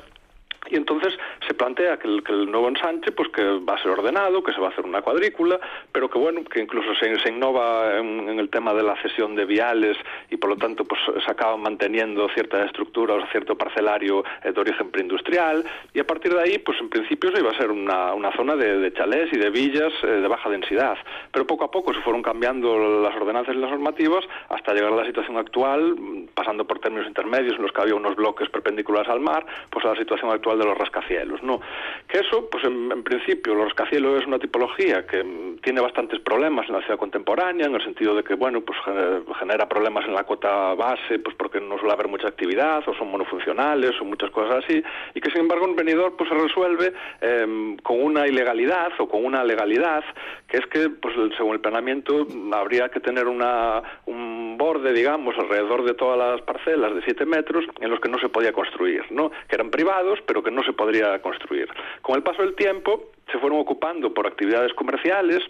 [0.69, 3.93] Y entonces se plantea que el, que el nuevo ensanche, pues que va a ser
[3.93, 5.59] ordenado, que se va a hacer una cuadrícula,
[5.91, 9.97] pero que bueno, que incluso se, innova en, el tema de la cesión de viales
[10.31, 14.61] y por lo tanto pues se acaba manteniendo cierta estructura o cierto parcelario eh, de
[14.61, 15.65] origen preindustrial.
[15.95, 18.55] Y a partir de ahí, pues en principio se iba a ser una, una zona
[18.55, 20.99] de, de chalés y de villas eh, de baja densidad,
[21.33, 24.97] pero poco a poco se fueron cambiando las ordenanzas y las normativas hasta llegar a
[24.97, 29.09] la situación actual, mm, pasando por términos intermedios en los que había unos bloques perpendiculares
[29.09, 31.61] al mar, pues a la situación actual de los rascacielos, ¿no?
[32.09, 36.67] Que eso, pues en, principio, los rascacielos es una tipología que mm, tiene bastantes problemas
[36.69, 40.15] en la ciudad contemporánea, en el sentido de que, bueno, pues gener- genera problemas en
[40.15, 44.31] la cota base, pues porque no suele haber mucha actividad, o son monofuncionales, o muchas
[44.31, 44.83] cosas así,
[45.15, 49.25] y que sin embargo en Benidorm pues se resuelve em, con una ilegalidad o con
[49.25, 50.05] una legalidad,
[50.49, 55.37] que es que, pues según el planeamiento, mm, habría que tener una, un borde, digamos,
[55.39, 59.03] alrededor de todas las parcelas de 7 metros en los que no se podía construir,
[59.11, 59.31] ¿no?
[59.49, 61.69] Que eran privados, pero que no se podría construir.
[62.03, 65.43] Con el paso del tiempo se fueron ocupando por actividades comerciales,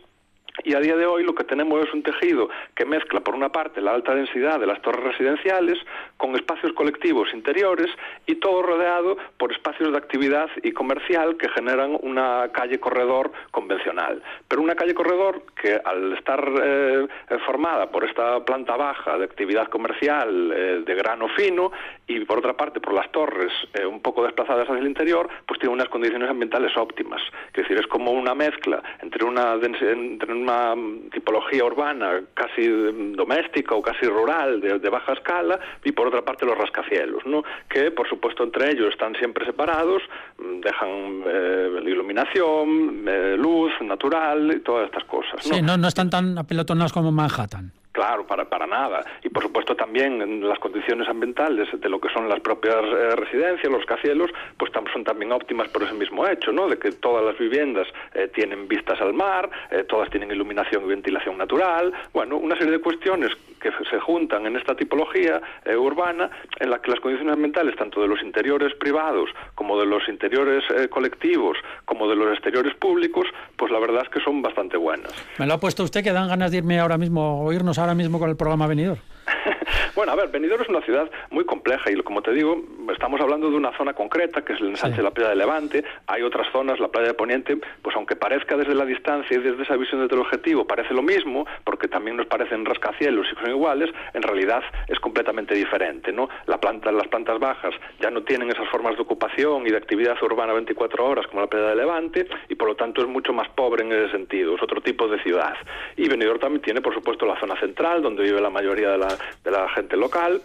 [0.65, 3.51] y a día de hoy lo que tenemos es un tejido que mezcla, por una
[3.51, 5.79] parte, la alta densidad de las torres residenciales
[6.17, 7.91] con espacios colectivos interiores
[8.27, 14.23] y todo rodeado por espacios de actividad y comercial que generan una calle corredor convencional.
[14.49, 17.07] Pero una calle corredor que al estar eh,
[17.47, 21.73] formada por esta planta baja de actividad comercial eh, de grano fino
[22.07, 25.61] y por otra parte por las torres eh, un poco desplazadas hacia el interior, pues
[25.61, 27.23] tiene unas condiciones ambientales óptimas.
[27.49, 33.15] Es decir, es como una mezcla entre una, entre una mm, tipología urbana casi mm,
[33.15, 37.43] doméstica o casi rural de, de baja escala y por otra parte los rascacielos, ¿no?
[37.69, 40.03] que por supuesto entre ellos están siempre separados,
[40.39, 45.47] mm, dejan eh, iluminación, eh, luz natural y todas estas cosas.
[45.47, 45.55] ¿no?
[45.55, 47.73] Sí, no, no están tan apelotonados como Manhattan.
[48.01, 49.05] Claro, para, para nada.
[49.23, 53.71] Y por supuesto también las condiciones ambientales de lo que son las propias eh, residencias,
[53.71, 56.67] los cacielos, pues tam- son también óptimas por ese mismo hecho, ¿no?
[56.67, 60.89] De que todas las viviendas eh, tienen vistas al mar, eh, todas tienen iluminación y
[60.89, 66.31] ventilación natural, bueno, una serie de cuestiones que se juntan en esta tipología eh, urbana
[66.59, 70.65] en la que las condiciones ambientales tanto de los interiores privados como de los interiores
[70.75, 75.13] eh, colectivos como de los exteriores públicos, pues la verdad es que son bastante buenas.
[75.39, 77.90] Me lo ha puesto usted que dan ganas de irme ahora mismo, o irnos ahora
[77.95, 78.99] mismo con el programa venidor.
[79.95, 82.63] Bueno, a ver, Benidorm es una ciudad muy compleja y como te digo,
[82.93, 84.97] estamos hablando de una zona concreta que es el ensanche Sí.
[84.99, 85.85] de la playa de Levante.
[86.07, 89.63] Hay otras zonas, la playa de Poniente, pues aunque parezca desde la distancia y desde
[89.63, 93.51] esa visión desde el objetivo, parece lo mismo, porque también nos parecen rascacielos y son
[93.51, 96.29] iguales, en realidad es completamente diferente, ¿no?
[96.47, 100.17] La planta, las plantas bajas ya no tienen esas formas de ocupación y de actividad
[100.23, 103.49] urbana 24 horas como la playa de Levante y por lo tanto es mucho más
[103.51, 105.55] pobre en ese sentido, es otro tipo de ciudad.
[105.97, 109.09] Y Benidorm también tiene, por supuesto, la zona central, donde vive la mayoría de la,
[109.45, 110.43] de la gente local,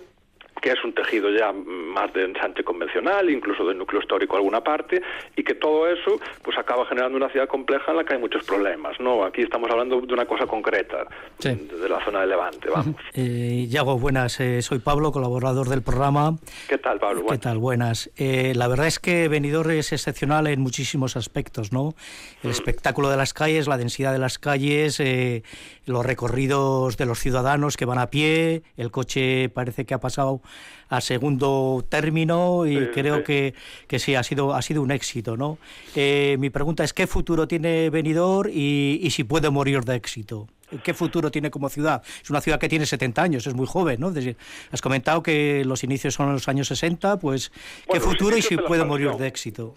[0.66, 5.00] que es un tejido ya más de ensanche convencional, incluso de núcleo histórico alguna parte,
[5.36, 8.44] y que todo eso pues acaba generando una ciudad compleja en la que hay muchos
[8.46, 9.24] problemas, ¿no?
[9.26, 11.06] Aquí estamos hablando de una cosa concreta,
[11.38, 11.50] Sí.
[11.50, 12.96] de la zona de Levante, vamos.
[13.14, 14.40] Eh, Yago, buenas.
[14.40, 16.36] eh, soy Pablo, colaborador del programa.
[16.68, 17.28] ¿Qué tal, Pablo?
[17.28, 17.60] ¿Qué tal?
[17.60, 18.10] Buenas.
[18.18, 21.94] Eh, la verdad es que Benidorm es excepcional en muchísimos aspectos, ¿no?
[22.42, 25.44] El espectáculo de las calles, la densidad de las calles, eh,
[25.86, 30.42] los recorridos de los ciudadanos que van a pie, el coche parece que ha pasado
[30.90, 33.24] a segundo término y Sí, creo sí.
[33.24, 33.54] que,
[33.88, 35.58] que sí, ha sido, ha sido un éxito, ¿no?
[35.96, 40.48] Eh, mi pregunta es, ¿qué futuro tiene Benidorm y, y si puede morir de éxito?
[40.84, 42.02] ¿Qué futuro tiene como ciudad?
[42.24, 44.12] Es una ciudad que tiene 70 años, es muy joven, ¿no?
[44.12, 44.36] Desde-
[44.72, 48.42] has comentado que los inicios son en los años 60, pues ¿qué Bueno, futuro y
[48.42, 49.76] si puede morir de éxito?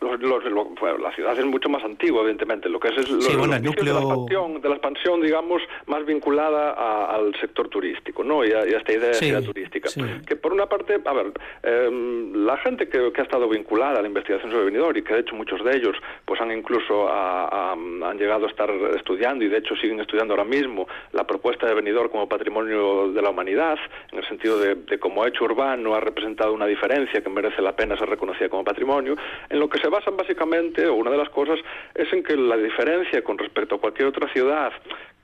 [0.00, 2.68] los los- lo- bueno, la ciudad es mucho más antigua, evidentemente.
[2.68, 4.74] Lo que es, es lo- Sí, bueno, el inicios de la núcleo- expansión, de la
[4.76, 8.44] expansión, digamos, más vinculada a- al sector turístico, ¿no?
[8.44, 9.88] Y a, y a esta idea de Sí, ciudad turística.
[9.88, 10.00] sí.
[10.26, 14.02] Que por una parte, a ver, em, la gente que, que ha estado vinculada a
[14.02, 17.72] la investigación sobre Benidorm y que de hecho muchos de ellos pues han incluso a-
[17.72, 21.74] han llegado a estar estudiando y de hecho siguen estudiando ahora mismo la propuesta de
[21.74, 23.78] Benidorm como patrimonio de la humanidad,
[24.12, 27.74] en el sentido de, de como hecho urbano ha representado una diferencia que merece la
[27.74, 29.14] pena ser reconocida como patrimonio,
[29.48, 31.58] en lo que se basan básicamente, o una de las cosas,
[31.94, 34.72] es en que la diferencia con respecto a cualquier otra ciudad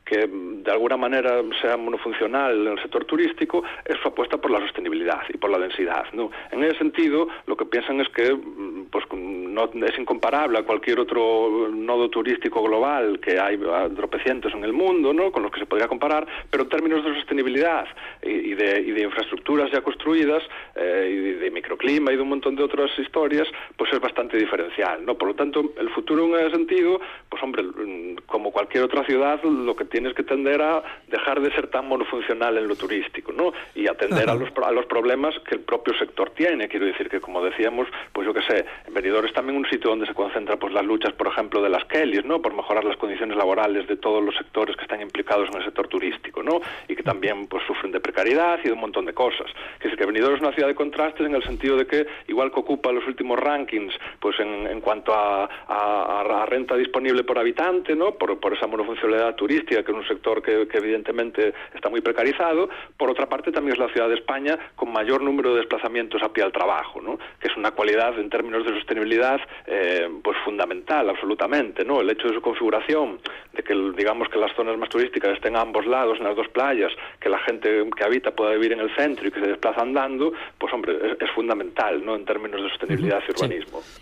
[0.04, 4.50] que mm, de alguna manera sea monofuncional en el sector turístico es su apuesta por
[4.50, 6.04] la sostenibilidad y por la densidad.
[6.12, 6.30] ¿no?
[6.50, 11.00] En ese sentido, lo que piensan es que mm, pues, no es incomparable a cualquier
[11.00, 15.32] otro nodo turístico global que hay a tropecientos en el mundo, ¿no?
[15.32, 17.86] con los que se podría comparar, pero en términos de sostenibilidad
[18.22, 20.42] y, de, y de infraestructuras ya construidas
[20.76, 24.36] eh, y de, de microclima y de un montón de otras historias, pues es bastante
[24.36, 25.04] diferencial.
[25.04, 25.16] ¿no?
[25.16, 29.42] Por lo tanto, el futuro en ese sentido, pues hombre, mm, como cualquier otra ciudad,
[29.42, 33.52] lo que tienes que tender a dejar de ser tan monofuncional en lo turístico, ¿no?
[33.74, 36.68] Y atender a los, a los problemas que el propio sector tiene.
[36.68, 39.90] Quiero decir que, como decíamos, pues yo qué sé, en Benidorm es también un sitio
[39.90, 42.40] donde se concentran pues las luchas, por ejemplo, de las Kellys, ¿no?
[42.40, 45.88] Por mejorar las condiciones laborales de todos los sectores que están implicados en el sector
[45.88, 46.60] turístico, ¿no?
[46.88, 49.46] Y que también pues sufren de precariedad y de un montón de cosas.
[49.80, 52.60] Es que Benidorm es una ciudad de contrastes en el sentido de que, igual que
[52.60, 57.96] ocupa los últimos rankings, pues en, en cuanto a, a- a renta disponible por habitante,
[57.96, 58.12] ¿no?
[58.12, 62.68] Por, por esa monofuncionalidad turística, que es un sector que, que evidentemente está muy precarizado.
[62.96, 66.32] Por otra parte, también es la ciudad de España con mayor número de desplazamientos a
[66.32, 67.18] pie al trabajo, ¿no?
[67.40, 72.00] Que es una cualidad en términos de sostenibilidad, eh, pues fundamental, absolutamente, ¿no?
[72.00, 73.20] El hecho de su configuración,
[73.52, 76.48] de que digamos que las zonas más turísticas estén a ambos lados, en las dos
[76.48, 79.82] playas, que la gente que habita pueda vivir en el centro y que se desplaza
[79.82, 82.16] andando, pues hombre, es, es fundamental, ¿no?
[82.16, 83.80] En términos de sostenibilidad y urbanismo.
[83.80, 84.01] Sí.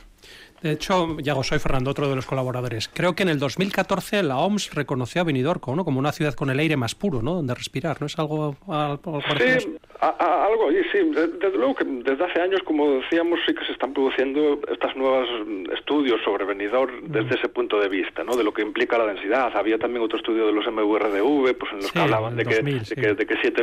[0.63, 2.89] De hecho, Yago, soy Fernando, otro de los colaboradores.
[2.93, 5.85] Creo que en el 2014 la OMS reconoció a Benidorm ¿no?
[5.85, 7.35] como una ciudad con el aire más puro, ¿no?
[7.35, 8.07] Donde respirar, ¿no?
[8.07, 9.69] Es algo, algo parecido a eso?
[9.69, 13.39] Sí, a- a- algo, y sí, de- desde luego que desde hace años, como decíamos,
[13.47, 17.89] sí que se están produciendo estas nuevas mm, estudios sobre Benidorm desde ese punto de
[17.89, 18.37] vista, ¿no?
[18.37, 19.51] De lo que implica la densidad.
[19.57, 22.49] Había también otro estudio de los MVRDV, pues en los Sí, que hablaban de en
[22.49, 22.95] que, 2000, de sí.
[22.95, 23.63] que de que siete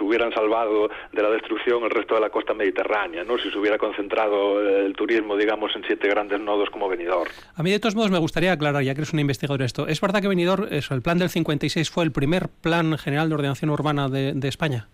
[0.00, 3.38] hubieran salvado de la destrucción el resto de la costa mediterránea, ¿no?
[3.38, 7.30] Si se hubiera concentrado el turismo, digamos, en siete grandes nodos como Benidorm.
[7.54, 9.86] A mí, de todos modos, me gustaría aclarar, ya que eres un investigador esto.
[9.86, 13.34] ¿Es verdad que Benidorm, eso, el plan del 56 fue el primer plan general de
[13.34, 14.88] ordenación urbana de, de España?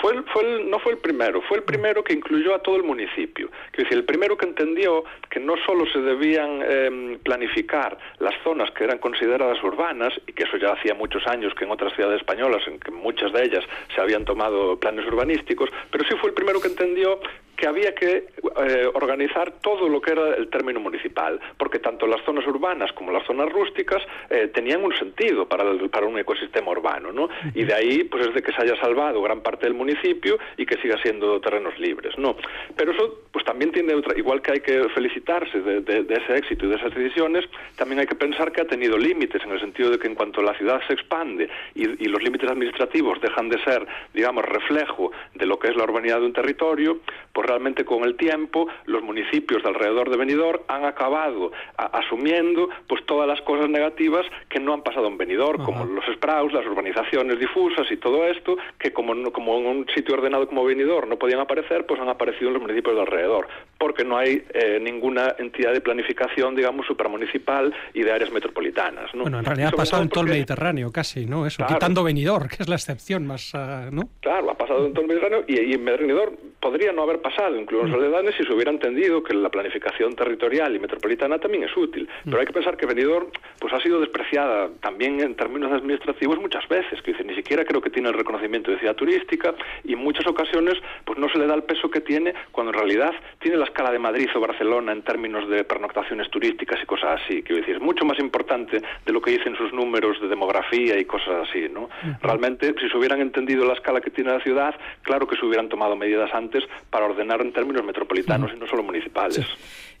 [0.00, 2.76] Fue el- fue el- no fue el primero, fue el primero que incluyó a todo
[2.76, 3.48] el municipio.
[3.70, 8.70] Quiero decir, el primero que entendió que no solo se debían em, planificar las zonas
[8.72, 12.18] que eran consideradas urbanas, y que eso ya hacía muchos años que en otras ciudades
[12.20, 16.34] españolas, en que muchas de ellas se habían tomado planes urbanísticos, pero sí fue el
[16.34, 17.18] primero que entendió
[17.56, 18.26] que había que
[18.66, 23.12] eh, organizar todo lo que era el término municipal, porque tanto las zonas urbanas como
[23.12, 27.28] las zonas rústicas eh, tenían un sentido para, el- para un ecosistema urbano, ¿no?
[27.54, 30.66] Y de ahí, pues es de que se haya salvado gran parte del municipio y
[30.66, 32.36] que siga siendo terrenos libres, ¿no?
[32.76, 36.66] Pero eso, pues también tiene otra, igual que hay que felicitarse de, de- ese éxito
[36.66, 37.44] y de esas decisiones,
[37.76, 40.42] también hay que pensar que ha tenido límites, en el sentido de que en cuanto
[40.42, 45.46] la ciudad se expande y, y los límites administrativos dejan de ser, digamos, reflejo de
[45.46, 46.98] lo que es la urbanidad de un territorio,
[47.32, 53.04] pues realmente con el tiempo los municipios de alrededor de Benidorm han acabado asumiendo pues
[53.06, 57.38] todas las cosas negativas que no han pasado en Benidorm, como los sprouts, las urbanizaciones
[57.38, 61.18] difusas y todo esto, que como, no- como en un sitio ordenado como Benidorm no
[61.18, 63.46] podían aparecer, pues han aparecido en los municipios de alrededor,
[63.78, 69.14] porque no hay eh, ninguna entidad de planificación, digamos, supramunicipal y de áreas metropolitanas.
[69.14, 69.22] ¿no?
[69.22, 71.46] Bueno, en realidad ha pasado en todo el Mediterráneo, casi, ¿no?
[71.46, 71.74] Eso, Claro.
[71.74, 74.08] quitando Benidorm, que es la excepción más, ah, ¿no?
[74.20, 77.33] Claro, ha pasado en todo el Mediterráneo y, y en Benidorm podría no haber pasado,
[77.58, 81.76] incluso en Soledanes, si se hubiera entendido que la planificación territorial y metropolitana también es
[81.76, 82.08] útil.
[82.24, 83.28] Pero hay que pensar que Benidorm
[83.58, 87.80] pues, ha sido despreciada también en términos administrativos muchas veces, que dice, ni siquiera creo
[87.80, 90.74] que tiene el reconocimiento de ciudad turística y en muchas ocasiones
[91.04, 93.90] pues no se le da el peso que tiene cuando en realidad tiene la escala
[93.90, 97.42] de Madrid o Barcelona en términos de pernoctaciones turísticas y cosas así.
[97.42, 101.04] Quiero decir, es mucho más importante de lo que dicen sus números de demografía y
[101.04, 101.88] cosas así, ¿no?
[102.22, 105.68] Realmente, si se hubieran entendido la escala que tiene la ciudad, claro que se hubieran
[105.68, 109.44] tomado medidas antes para ordenar en términos metropolitanos y no solo municipales.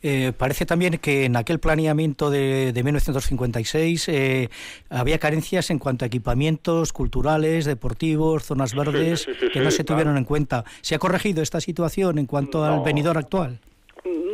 [0.02, 4.50] Eh, parece también que en aquel planeamiento de, de 1956 eh,
[4.90, 9.78] había carencias en cuanto a equipamientos culturales, deportivos, zonas verdes, sí, sí, que no sí,
[9.78, 10.18] se tuvieron claro.
[10.18, 10.64] en cuenta.
[10.82, 12.84] ¿Se ha corregido esta situación en cuanto al No.
[12.84, 13.58] venidor actual?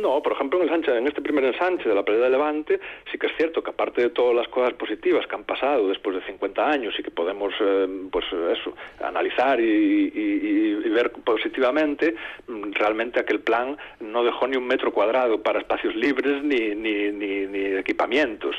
[0.01, 2.79] No, por ejemplo, en, el ensanche- en este primer ensanche de la playa de Levante,
[3.11, 6.15] sí que es cierto que aparte de todas las cosas positivas que han pasado después
[6.15, 8.25] de 50 años y que podemos, eh, pues
[8.57, 8.73] eso,
[9.03, 12.15] analizar y, ver positivamente,
[12.47, 17.11] mm, realmente aquel plan no dejó ni un metro cuadrado para espacios libres ni, ni,
[17.11, 18.55] ni, ni equipamientos.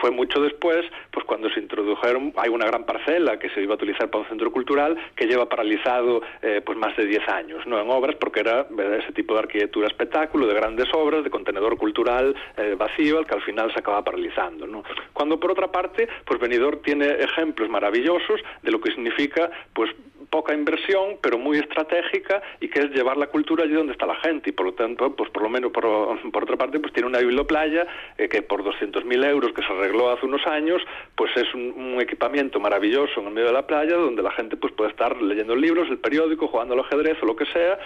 [0.00, 3.76] Fue mucho después, pues cuando se introdujeron, hay una gran parcela que se iba a
[3.76, 7.80] utilizar para un centro cultural que lleva paralizado eh, pues más de 10 años, no
[7.80, 11.76] en obras, porque era eh, ese tipo de arquitectura espectáculo, de grandes obras, de contenedor
[11.76, 14.66] cultural eh, vacío, al que al final se acaba paralizando.
[14.66, 14.84] ¿no?
[15.12, 19.90] Cuando por otra parte, pues Benidorm tiene ejemplos maravillosos de lo que significa pues
[20.32, 24.16] poca inversión, pero muy estratégica y que es llevar la cultura allí donde está la
[24.16, 25.84] gente y por lo tanto, pues por lo menos por,
[26.32, 30.10] por otra parte, pues tiene una biblioplaya eh, que por 200.000 euros que se arregló
[30.10, 30.80] hace unos años,
[31.16, 34.56] pues es un, un equipamiento maravilloso en el medio de la playa donde la gente
[34.56, 37.78] pues puede estar leyendo libros, el periódico, jugando al ajedrez o lo que sea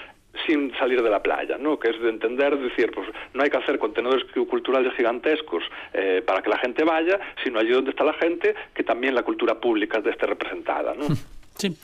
[0.47, 1.79] sin salir de la playa, ¿no?
[1.79, 5.63] Que es de entender, decir, pues no hay que hacer contenedores cu- culturales gigantescos
[5.95, 9.23] eh, para que la gente vaya, sino allí donde está la gente, que también la
[9.23, 11.07] cultura pública esté representada, ¿no?
[11.59, 11.75] Sí.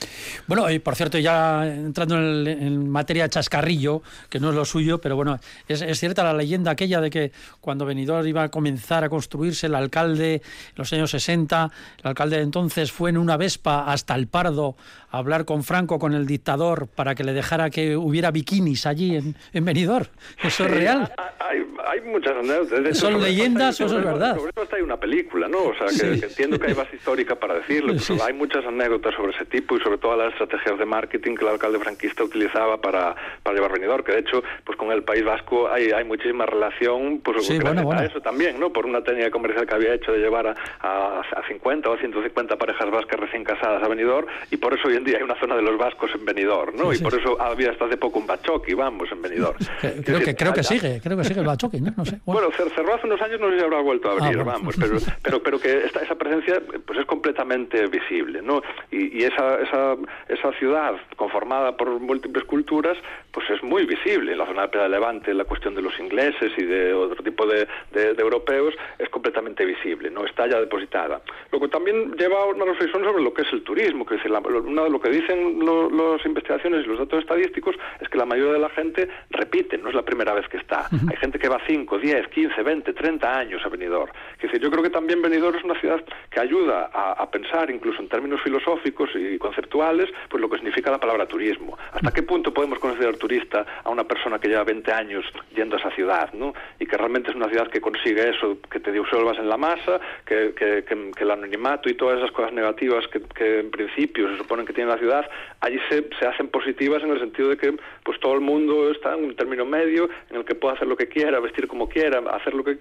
[0.46, 4.64] Bueno, y por cierto, ya entrando en, el- en materia chascarrillo, que no es lo
[4.64, 8.48] suyo, pero bueno, es, es cierta la leyenda aquella de que cuando Benidorm iba a
[8.50, 10.42] comenzar a construirse, el alcalde, en
[10.76, 11.70] los años 60,
[12.02, 14.76] el alcalde de entonces fue en una Vespa hasta el Pardo
[15.10, 19.16] a hablar con Franco, con el dictador, para que le dejara que hubiera bikinis allí
[19.16, 20.06] en, en Benidorm.
[20.42, 21.12] ¿Eso es real?
[21.18, 22.98] ha- Hay, hay muchas anécdotas.
[22.98, 24.36] ¿Son sobre leyendas o eso es verdad?
[24.36, 25.58] Sobre esto hasta hay una película, ¿no?
[25.64, 26.20] O sea, que, Sí.
[26.20, 28.18] que entiendo que hay base histórica para decirlo, pero sí.
[28.24, 31.50] hay muchas anécdotas sobre ese tipo y sobre todas las estrategias de marketing que el
[31.50, 35.68] alcalde franquista utilizaba para, para llevar Benidorm, que de hecho, pues con el País Vasco
[35.70, 38.00] hay, hay muchísima relación, pues Sí, bueno, bueno.
[38.00, 38.72] a eso también, ¿no?
[38.72, 42.56] Por una técnica comercial que había hecho de llevar a, a, a 50 o 150
[42.56, 45.56] parejas vascas recién casadas a Benidorm y por eso hoy en día hay una zona
[45.56, 46.90] de los vascos en Benidorm, ¿no?
[46.90, 47.04] Sí, y sí.
[47.04, 49.56] por eso había hasta hace poco un bachoqui, vamos, en Benidorm.
[49.80, 51.92] Creo Es que, decir, creo que sigue, creo que sigue el Bachoque, ¿no?
[51.96, 52.18] No sé.
[52.26, 52.48] Bueno.
[52.48, 54.44] bueno, cer- cerró hace unos años, no sé si habrá vuelto a abrir, Ah, bueno.
[54.52, 58.62] vamos, pero, pero, pero que esta, esa presencia pues es completamente visible, ¿no?
[58.90, 59.96] Y, y esa, esa,
[60.28, 62.96] esa ciudad conformada por múltiples culturas,
[63.32, 64.32] pues es muy visible.
[64.32, 67.66] En la zona de Levante, la cuestión de los ingleses y de otro tipo de,
[67.92, 70.24] de- de europeos es completamente visible, ¿no?
[70.24, 71.20] Está ya depositada.
[71.50, 74.24] Lo que también lleva a una reflexión sobre lo que es el turismo, que es
[74.26, 78.08] la- lo- una de lo que dicen lo- las investigaciones y los datos estadísticos es
[78.08, 80.88] que la mayoría de la gente repite, no es la primera vez que está.
[81.10, 84.10] Hay gente que va 5, 10, 15, 20, 30 años a Benidorm.
[84.36, 87.70] Es decir, yo creo que también Benidorm es una ciudad que ayuda a, a pensar,
[87.70, 91.76] incluso en términos filosóficos y conceptuales, pues lo que significa la palabra turismo.
[91.92, 95.24] ¿Hasta qué punto podemos considerar turista a una persona que lleva 20 años
[95.54, 96.54] yendo a esa ciudad, ¿no?
[96.78, 100.00] Y que realmente es una ciudad que consigue eso, que te disuelvas en la masa,
[100.24, 104.30] que, que- que- que el anonimato y todas esas cosas negativas que, que en principio
[104.30, 105.28] se suponen que tiene la ciudad,
[105.60, 107.74] allí se, se hacen positivas en el sentido de que
[108.04, 110.96] pues todo el mundo está en un término medio en el que puede hacer lo
[110.96, 112.78] que quiera, vestir como quiera, hacer lo que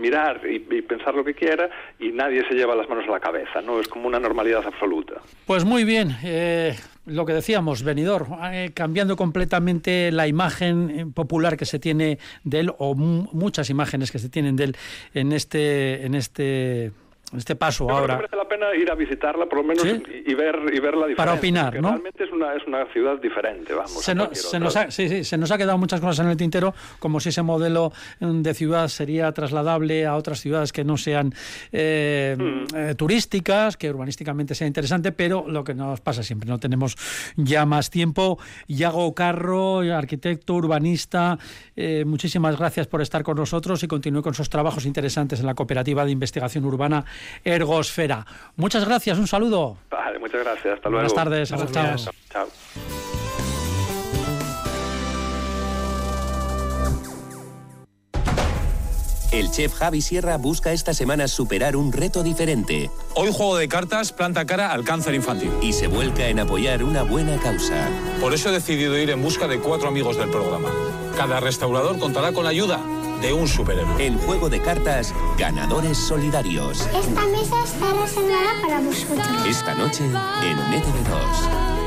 [0.00, 3.60] mirar y, pensar lo que quiera y nadie se lleva las manos a la cabeza,
[3.62, 3.78] ¿no?
[3.80, 5.14] Es como una normalidad absoluta.
[5.46, 6.74] Pues muy bien, eh,
[7.06, 12.60] lo que decíamos, Benidorm, eh, cambiando completamente la imagen eh, popular que se tiene de
[12.60, 14.76] él, o mu- muchas imágenes que se tienen de él
[15.14, 16.92] en este, en este,
[17.36, 18.16] este paso Yo creo que ahora.
[18.16, 20.02] merece la pena ir a visitarla, por lo menos, Sí.
[20.26, 21.16] y, y ver y ver la diferencia.
[21.16, 21.90] Para opinar, ¿no?
[21.90, 23.92] Realmente es una, es una ciudad diferente, vamos.
[24.02, 24.28] Se, no-
[24.60, 27.28] nos ha, sí, sí, se nos ha quedado muchas cosas en el tintero, como si
[27.30, 31.32] ese modelo mm, de ciudad sería trasladable a otras ciudades que no sean
[31.72, 32.76] eh, Mm.
[32.76, 36.96] eh, turísticas, que urbanísticamente sea interesante, pero lo que nos pasa siempre, no tenemos
[37.36, 38.38] ya más tiempo.
[38.68, 41.38] Yago Carro, arquitecto, urbanista,
[41.76, 45.54] eh, muchísimas gracias por estar con nosotros y continúe con sus trabajos interesantes en la
[45.54, 47.04] cooperativa de investigación urbana
[47.44, 48.26] Ergosfera.
[48.56, 49.76] Muchas gracias, un saludo.
[49.90, 50.74] Vale, muchas gracias.
[50.74, 51.06] Hasta luego.
[51.06, 51.84] Buenas tardes, Buenas chao.
[51.84, 52.10] tardes.
[52.30, 52.48] Chao.
[59.32, 64.12] El chef Javi Sierra busca esta semana superar un reto diferente Hoy juego de cartas
[64.12, 65.52] planta cara al cáncer infantil.
[65.62, 67.88] y se vuelca en apoyar una buena causa.
[68.20, 70.70] Por eso he decidido ir en busca de cuatro amigos del programa.
[71.16, 72.80] Cada restaurador contará con la ayuda
[73.20, 74.04] de un superhéroe.
[74.04, 76.80] En juego de cartas, ganadores solidarios.
[76.94, 79.46] Esta mesa está reservada para vosotros.
[79.46, 81.79] Esta noche en NTV2.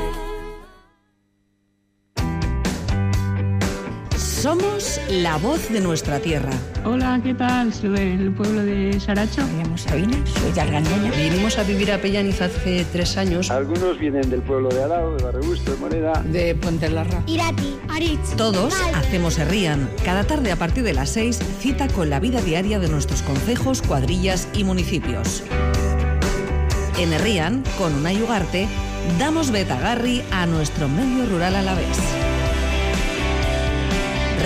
[4.44, 6.52] Somos la voz de nuestra tierra.
[6.84, 7.72] Hola, ¿qué tal?
[7.72, 9.40] Soy del pueblo de Saracho.
[9.46, 11.10] Me llamo Sabina, soy de Argandoña.
[11.12, 13.50] Vinimos a vivir a Pellaniz hace tres años.
[13.50, 16.22] Algunos vienen del pueblo de Arao, de Barrebusto, de Moneda.
[16.26, 17.22] De Puente Larra.
[17.26, 18.36] Irati, Aritz.
[18.36, 19.88] Todos hacemos Herrían.
[20.04, 23.80] Cada tarde a partir de las 6, cita con la vida diaria de nuestros concejos,
[23.80, 25.42] cuadrillas y municipios.
[26.98, 28.68] En Herrían, con Unai Ugarte,
[29.18, 32.23] damos betagarri a nuestro medio rural a la vez.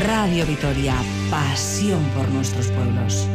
[0.07, 0.95] Radio Vitoria,
[1.31, 3.29] pasión por nuestros pueblos.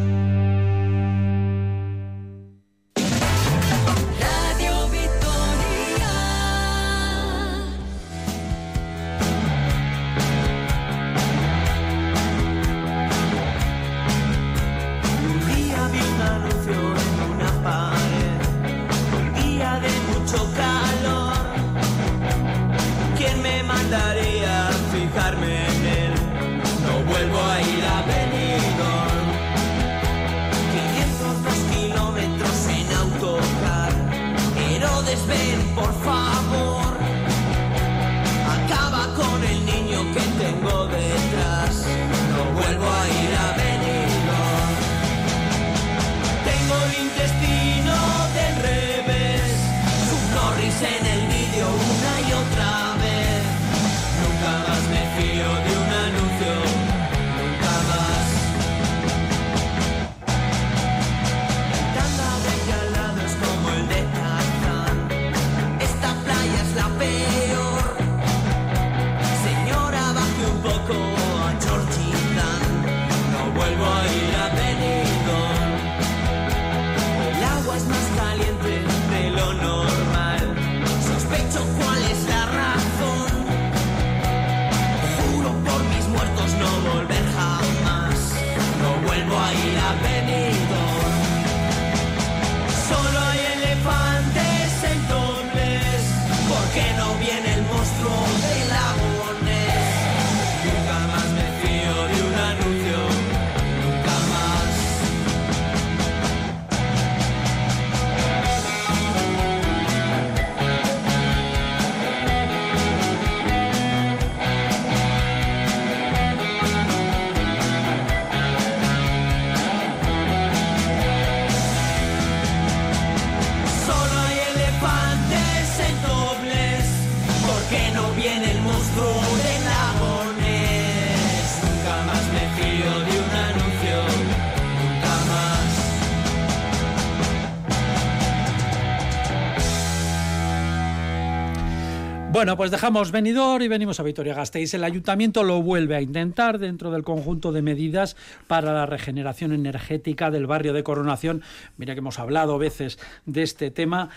[142.57, 144.73] Pues dejamos Benidorm y venimos a Vitoria-Gasteiz.
[144.73, 148.15] El ayuntamiento lo vuelve a intentar dentro del conjunto de medidas
[148.47, 151.41] para la regeneración energética del barrio de Coronación.
[151.77, 154.09] Mira que hemos hablado veces de este tema.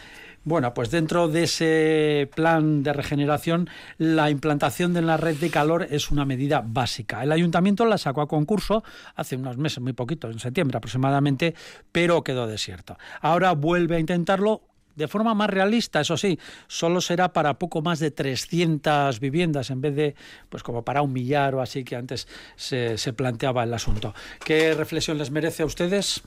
[0.45, 5.87] Bueno, pues dentro de ese plan de regeneración, la implantación de la red de calor
[5.91, 7.23] es una medida básica.
[7.23, 8.85] El ayuntamiento la sacó a concurso
[9.15, 11.55] hace unos meses, muy poquito, en septiembre aproximadamente,
[11.91, 12.99] pero quedó desierto.
[13.21, 14.63] Ahora vuelve a intentarlo
[14.97, 19.81] de forma más realista, eso sí, solo será para poco más de 300 viviendas en
[19.81, 20.15] vez de,
[20.49, 22.27] pues como para un millar o así que antes
[22.57, 24.15] se, planteaba el asunto.
[24.45, 26.23] ¿Qué reflexión les merece a ustedes?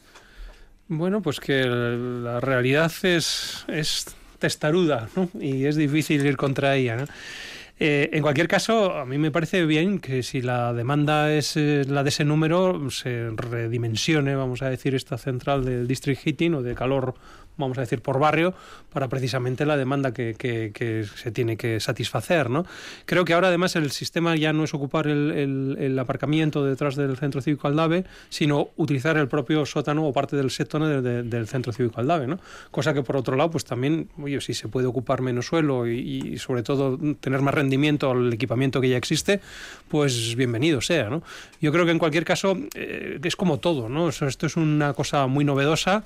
[0.88, 5.30] Bueno, pues que la realidad es, es testaruda ¿no?
[5.40, 7.06] y es difícil ir contra ella.
[7.82, 11.86] Eh, en cualquier caso, a mí me parece bien que si la demanda es eh,
[11.88, 16.62] la de ese número, se redimensione, vamos a decir, esta central del district heating o
[16.62, 17.16] de calor
[17.60, 18.54] vamos a decir, por barrio,
[18.92, 22.50] para precisamente la demanda que, que, que, se tiene que satisfacer.
[22.50, 22.66] ¿no?
[23.06, 26.96] Creo que ahora además el sistema ya no es ocupar el, el, el aparcamiento detrás
[26.96, 31.24] del centro cívico Aldave, sino utilizar el propio sótano o parte del sótano de, de,
[31.24, 32.28] del centro cívico Aldave.
[32.28, 32.40] ¿no?
[32.72, 36.34] Cosa que por otro lado, pues también, oye, si se puede ocupar menos suelo y,
[36.34, 39.42] y sobre todo tener más rendimiento al equipamiento que ya existe,
[39.88, 41.10] pues bienvenido sea.
[41.10, 41.22] ¿no?
[41.62, 44.10] Yo creo que en cualquier caso eh, es como todo, ¿no?
[44.10, 46.04] Esto es una cosa muy novedosa.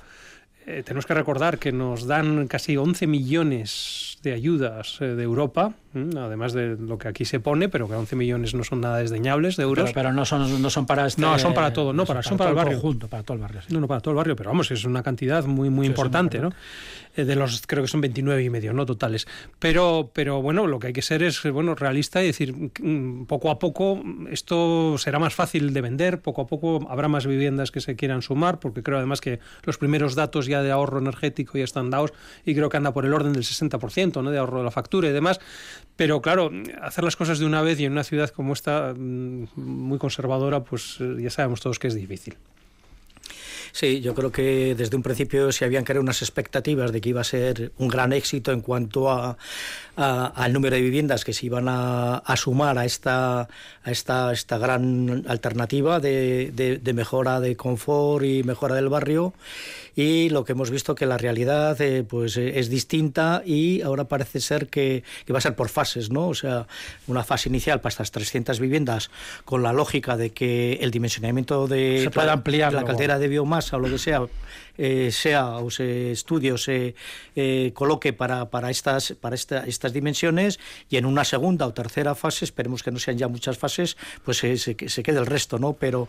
[0.66, 5.74] Eh, tenemos que recordar que nos dan casi 11 millones de ayudas eh, de Europa,
[5.94, 6.18] ¿m?
[6.18, 9.56] además de lo que aquí se pone, pero que 11 millones no son nada desdeñables
[9.56, 9.84] de euros.
[9.90, 12.36] Pero, pero no, son, no son para este, No, son para todo, no, para, son
[12.36, 12.80] para, todo el barrio.
[12.80, 13.62] conjunto, para todo el barrio.
[13.62, 13.72] sí.
[13.72, 16.40] No, no, para todo el barrio, pero vamos, es una cantidad muy, muy Sí, importante,
[16.40, 16.50] ¿no?
[17.16, 18.86] Eh, De los, creo que son 29 y medio, ¿no?
[18.86, 19.28] Totales.
[19.60, 23.50] Pero, pero bueno, lo que hay que ser es, bueno, realista y decir, mm, poco
[23.50, 27.80] a poco esto será más fácil de vender, poco a poco habrá más viviendas que
[27.80, 31.64] se quieran sumar, porque creo además que los primeros datos ya de ahorro energético ya
[31.64, 32.12] están dados
[32.44, 35.12] y creo que anda por el orden del 60%, De ahorro de la factura y
[35.12, 35.40] demás.
[35.96, 36.50] Pero claro,
[36.82, 40.64] hacer las cosas de una vez y en una ciudad como esta, mm, muy conservadora,
[40.64, 42.36] pues eh, ya sabemos todos que es difícil.
[43.74, 47.22] Sí, yo creo que desde un principio se habían creado unas expectativas de que iba
[47.22, 49.36] a ser un gran éxito en cuanto a,
[49.96, 53.48] al número de viviendas que se iban a, sumar a esta,
[53.84, 59.34] esta, esta gran alternativa de mejora de confort y mejora del barrio.
[59.96, 64.04] Y lo que hemos visto que la realidad eh, pues eh, es distinta y ahora
[64.04, 66.28] parece ser que, que va a ser por fases, ¿no?
[66.28, 66.66] O sea,
[67.06, 69.10] una fase inicial para estas 300 viviendas
[69.44, 73.76] con la lógica de que el dimensionamiento de Se puede ampliar la caldera de biomasa
[73.76, 74.22] o lo que sea
[74.76, 76.96] eh, sea o se estudie o se
[77.36, 80.58] eh, coloque para, para, estas, para esta- estas dimensiones
[80.90, 84.38] y en una segunda o tercera fase, esperemos que no sean ya muchas fases, pues
[84.38, 85.74] se, se, se quede el resto, ¿no?
[85.74, 86.08] Pero,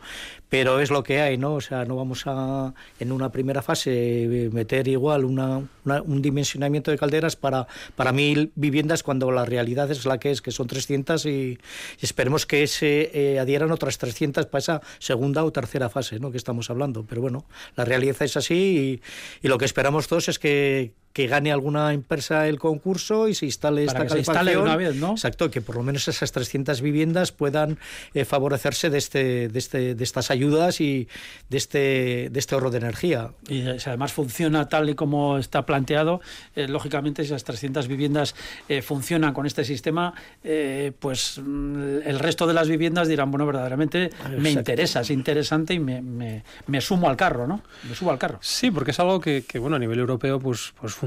[0.49, 1.53] pero es lo que hay, ¿no?
[1.53, 6.21] O sea, no vamos a en una primera fase eh, meter igual una, una- un
[6.21, 10.51] dimensionamiento de calderas para, para mil viviendas cuando la realidad es la que es, que
[10.51, 11.57] son 300 y, y
[12.01, 16.31] esperemos que se eh, adhieran otras 300 para esa segunda o tercera fase, ¿no?
[16.31, 17.05] Que estamos hablando.
[17.07, 17.45] Pero bueno,
[17.75, 19.01] la realidad es así
[19.41, 23.35] y, y lo que esperamos todos es que que gane alguna empresa el concurso y
[23.35, 25.11] se instale Para esta que se instale una vez, ¿no?
[25.11, 27.77] Exacto, que por lo menos esas 300 viviendas puedan
[28.13, 31.07] eh, favorecerse de, este, de, este, de estas ayudas y
[31.47, 33.31] de este, de este ahorro de energía.
[33.47, 36.19] Y eh, si además funciona tal y como está planteado,
[36.53, 38.35] eh, lógicamente si esas 300 viviendas
[38.67, 40.13] eh, funcionan con este sistema,
[40.43, 44.49] eh, pues mm, el resto de las viviendas dirán, bueno, verdaderamente me Exacto.
[44.59, 47.61] interesa, es interesante y me, me- me sumo al carro, ¿no?
[47.87, 48.37] Me subo al carro.
[48.41, 51.04] Sí, porque es algo que, que, bueno, a nivel europeo pues, pues funciona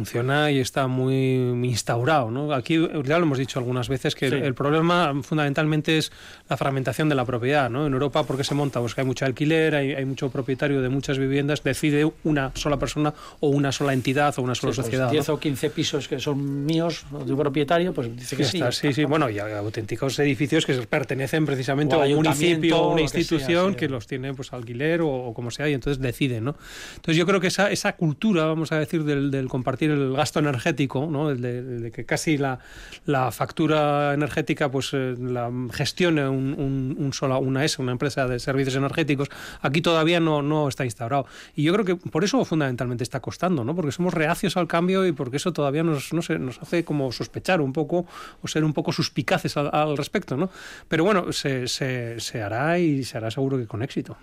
[0.51, 1.15] y está muy
[1.65, 2.31] instaurado.
[2.31, 2.53] ¿no?
[2.53, 4.35] Aquí ya lo hemos dicho algunas veces que Sí.
[4.35, 6.13] el, el problema fundamentalmente es
[6.49, 7.71] la fragmentación de la propiedad.
[7.71, 7.87] ¿no?
[7.87, 8.81] En Europa, ¿por qué se monta?
[8.81, 12.79] Pues que hay mucho alquiler, hay, hay mucho propietario de muchas viviendas, decide una sola
[12.79, 15.07] persona o una sola entidad o una sola Sí, pues sociedad.
[15.07, 15.13] ¿no?
[15.13, 18.59] 10 o 15 pisos que son míos, de un propietario, pues dice que sí.
[18.59, 22.79] está, sí, sí, bueno, y hay auténticos edificios que pertenecen precisamente O a un municipio
[22.79, 23.77] o una que sea, institución sí.
[23.77, 26.57] que, los tiene pues alquiler o, o como sea y entonces deciden, ¿no?
[26.97, 30.39] Entonces yo creo que esa, esa cultura, vamos a decir, del, del compartir el gasto
[30.39, 31.31] energético, ¿no?
[31.31, 32.59] El de, de que casi la,
[33.07, 38.27] la factura energética pues eh, la gestione un, un- un sola, una S, una empresa
[38.27, 39.29] de servicios energéticos,
[39.63, 41.27] aquí todavía no, no está instaurado.
[41.55, 43.75] Y yo creo que por eso fundamentalmente está costando, ¿no?
[43.75, 47.11] Porque somos reacios al cambio y porque eso todavía nos, no sé, nos hace como
[47.13, 48.07] sospechar un poco
[48.43, 50.51] o ser un poco suspicaces al, al respecto, ¿no?
[50.89, 54.17] Pero bueno, se, se, se hará y se hará seguro que con éxito.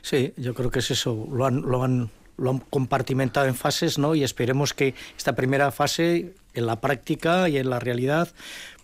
[0.00, 1.26] Sí, yo creo que es eso.
[1.32, 2.08] Lo han, lo han,
[2.38, 4.14] lo han compartimentado en fases, ¿no?
[4.14, 8.28] Y esperemos que esta primera fase, en la práctica y en la realidad,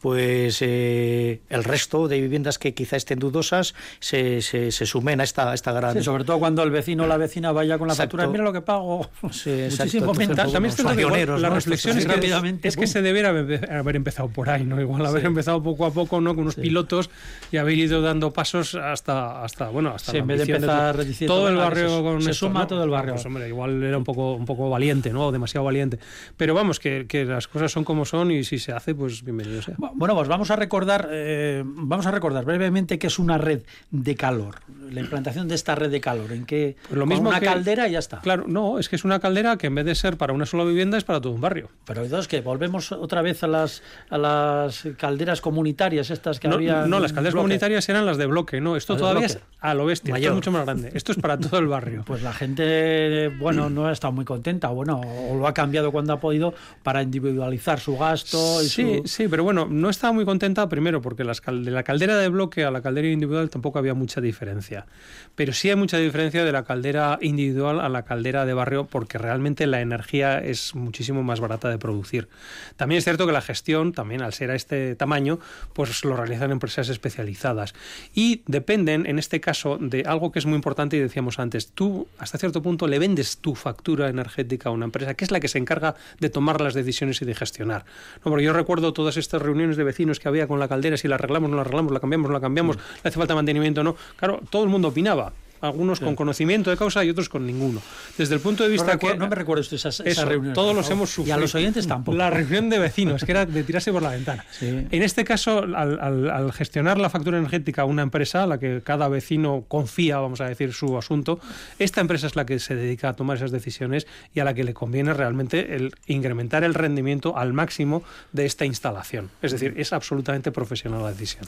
[0.05, 5.25] pues eh, el resto de viviendas que quizá estén dudosas se, se, se sumen a
[5.25, 5.95] esta, a esta gran.
[5.95, 8.19] Sí, sobre todo cuando el vecino o la vecina vaya con la Exacto.
[8.19, 9.09] factura, mira lo que pago.
[9.31, 9.49] Sí.
[9.71, 12.87] Muchísimo pues, También es cierto que igual pioneros, la reflexión es que, rápidamente, es que
[12.87, 14.79] se debiera haber haber empezado por ahí, ¿no?
[14.79, 15.27] Igual haber Sí.
[15.29, 16.35] empezado poco a poco, ¿no?
[16.35, 17.09] Con unos pilotos
[17.51, 20.97] y haber ido dando pasos hasta, hasta bueno, hasta Sí, la en vez de empezar
[21.27, 22.67] todo el barrio se- con se esto, suma ¿no?
[22.67, 23.15] todo el barrio.
[23.15, 25.29] Pues, hombre, igual era un poco, un poco valiente, ¿no?
[25.29, 25.99] O demasiado valiente.
[26.37, 29.63] Pero vamos, que, que las cosas son como son y si se hace, pues bienvenido
[29.63, 29.77] sea.
[29.79, 34.15] Bueno, pues vamos a recordar, eh, vamos a recordar brevemente qué es una red de
[34.15, 34.57] calor.
[34.91, 37.47] La implantación de esta red de calor, en que Pues lo con mismo una que-
[37.47, 38.21] caldera y ya está.
[38.21, 40.65] Claro, no, es que es una caldera que en vez de ser para una sola
[40.65, 41.69] vivienda es para todo un barrio.
[41.87, 46.57] Pero entonces que volvemos otra vez a las a las calderas comunitarias estas que No,
[46.57, 46.87] había.
[46.87, 48.77] no, las calderas comunitarias eran las de bloque, no.
[48.77, 49.35] Esto todavía bloque.
[49.35, 50.91] es a lo bestia, esto es mucho más grande.
[50.95, 52.03] Esto es para todo el barrio.
[52.07, 56.13] Pues la gente, bueno, no ha estado muy contenta, bueno, o lo ha cambiado cuando
[56.13, 59.09] ha podido para individualizar su gasto y Sí, su...
[59.09, 62.71] sí, pero bueno, no estaba muy contenta primero porque de la caldera de bloque a
[62.71, 64.87] la caldera individual tampoco había mucha diferencia.
[65.35, 69.19] Pero sí hay mucha diferencia de la caldera individual a la caldera de barrio porque
[69.19, 72.29] realmente la energía es muchísimo más barata de producir.
[72.77, 75.39] También es cierto que la gestión, también al ser a este tamaño,
[75.75, 77.75] pues lo realizan empresas especializadas.
[78.15, 81.73] Y dependen, en este caso, de algo que es muy importante y decíamos antes.
[81.73, 85.41] Tú, hasta cierto punto, le vendes tu factura energética a una empresa que es la
[85.41, 87.85] que se encarga de tomar las decisiones y de gestionar.
[88.25, 91.09] No, porque yo recuerdo todas estas reuniones de vecinos que había con la caldera, si
[91.09, 93.97] la arreglamos, no la arreglamos, la cambiamos, no la cambiamos, le hace falta mantenimiento, no.
[94.17, 95.33] Claro, todo el mundo opinaba.
[95.65, 97.81] Algunos con conocimiento de causa y otros con ninguno.
[98.19, 100.25] Desde el punto de No, vista recuer- que no me recuerdo usted esas, esas eso,
[100.27, 100.55] reuniones.
[100.55, 101.37] todos los hemos Y sufrido.
[101.37, 102.17] a los oyentes tampoco.
[102.19, 104.45] La reunión de vecinos, que era de tirarse por la ventana.
[104.51, 104.67] Sí.
[104.91, 108.59] En este caso, al, al- al gestionar la factura energética a una empresa a la
[108.59, 111.41] que cada vecino confía, vamos a decir, su asunto,
[111.79, 114.65] esta empresa es la que se dedica a tomar esas decisiones y a la que
[114.65, 118.03] le conviene realmente el incrementar el rendimiento al máximo
[118.33, 119.31] de esta instalación.
[119.43, 121.45] Es decir, es absolutamente profesional la decisión.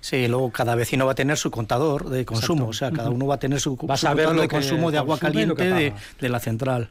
[0.00, 2.70] Sí, luego cada vecino va a tener su contador de consumo, Exacto.
[2.70, 4.56] o sea, cada uno va a tener su, Va a su contador lo de que
[4.56, 6.90] consumo de agua caliente de, de la central.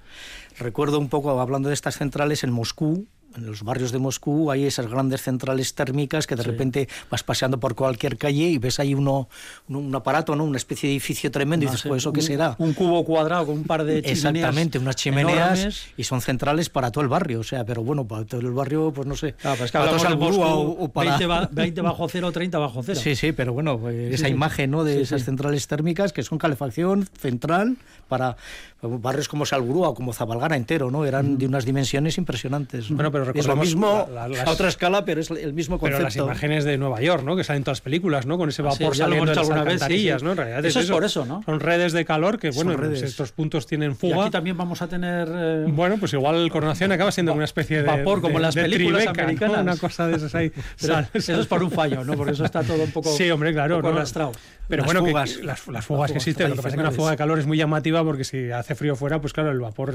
[0.57, 4.65] Recuerdo un poco, hablando de estas centrales, en Moscú, en los barrios de Moscú hay
[4.65, 8.93] esas grandes centrales térmicas que de repente vas paseando por cualquier calle y ves ahí
[8.93, 9.27] uno,
[9.67, 10.43] un, un aparato, ¿no?
[10.43, 12.55] una especie de edificio tremendo y No dices, sé, pues eso qué un- será.
[12.59, 14.17] Un cubo cuadrado con un par de chimeneas.
[14.17, 15.85] Exactamente, unas chimeneas enormes.
[15.97, 18.91] y son centrales para todo el barrio, o sea, pero bueno, para todo el barrio,
[18.93, 19.35] pues no sé.
[19.43, 21.11] Ah, pues que para todos al Moscú, o, o para...
[21.17, 22.99] 20, ba- 20 bajo cero, 30 bajo cero.
[23.01, 24.31] Sí, sí, pero bueno, pues, Sí, esa sí.
[24.33, 24.83] imagen ¿no?
[24.83, 25.25] de Sí, esas sí.
[25.25, 27.77] centrales térmicas que son calefacción central
[28.07, 28.37] para
[28.81, 31.05] barrios como Salburúa o como Zabalgana entero, ¿no?
[31.05, 32.89] Eran de unas dimensiones impresionantes.
[32.89, 32.97] ¿no?
[32.97, 35.93] Bueno, pero es lo mismo la- la- a otra escala, pero es el mismo Pero
[35.93, 36.25] las concepto.
[36.25, 37.35] imágenes de Nueva York, ¿no?
[37.35, 38.37] Que salen en todas las películas, ¿no?
[38.37, 40.25] Con ese Ah, sí, vapor hemos saliendo de las sí, alcantarillas, sí.
[40.25, 40.31] ¿no?
[40.31, 41.41] En realidad Eso es por eso, ¿no?
[41.45, 44.21] Son redes de calor que, bueno, pues estos puntos tienen Y fuga.
[44.23, 47.83] aquí también vamos a tener eh, Bueno, pues igual coronación acaba siendo una especie de
[47.83, 49.23] vapor como de- en las películas Tribeca, ¿no?
[49.23, 49.61] americanas.
[49.61, 50.51] Una cosa de esas ahí.
[50.75, 52.13] Sal- eso es por un fallo, ¿no?
[52.15, 53.75] Porque eso está todo un poco, Sí, hombre, claro.
[53.77, 53.97] un poco ¿no?
[53.99, 54.31] arrastrado.
[54.67, 55.33] Pero Las bueno, que- fugas.
[55.37, 56.49] que las, fugas que existen.
[56.49, 58.75] Lo que pasa es que una fuga de calor es muy llamativa porque si hace
[58.75, 59.93] frío fuera, pues claro, el vapor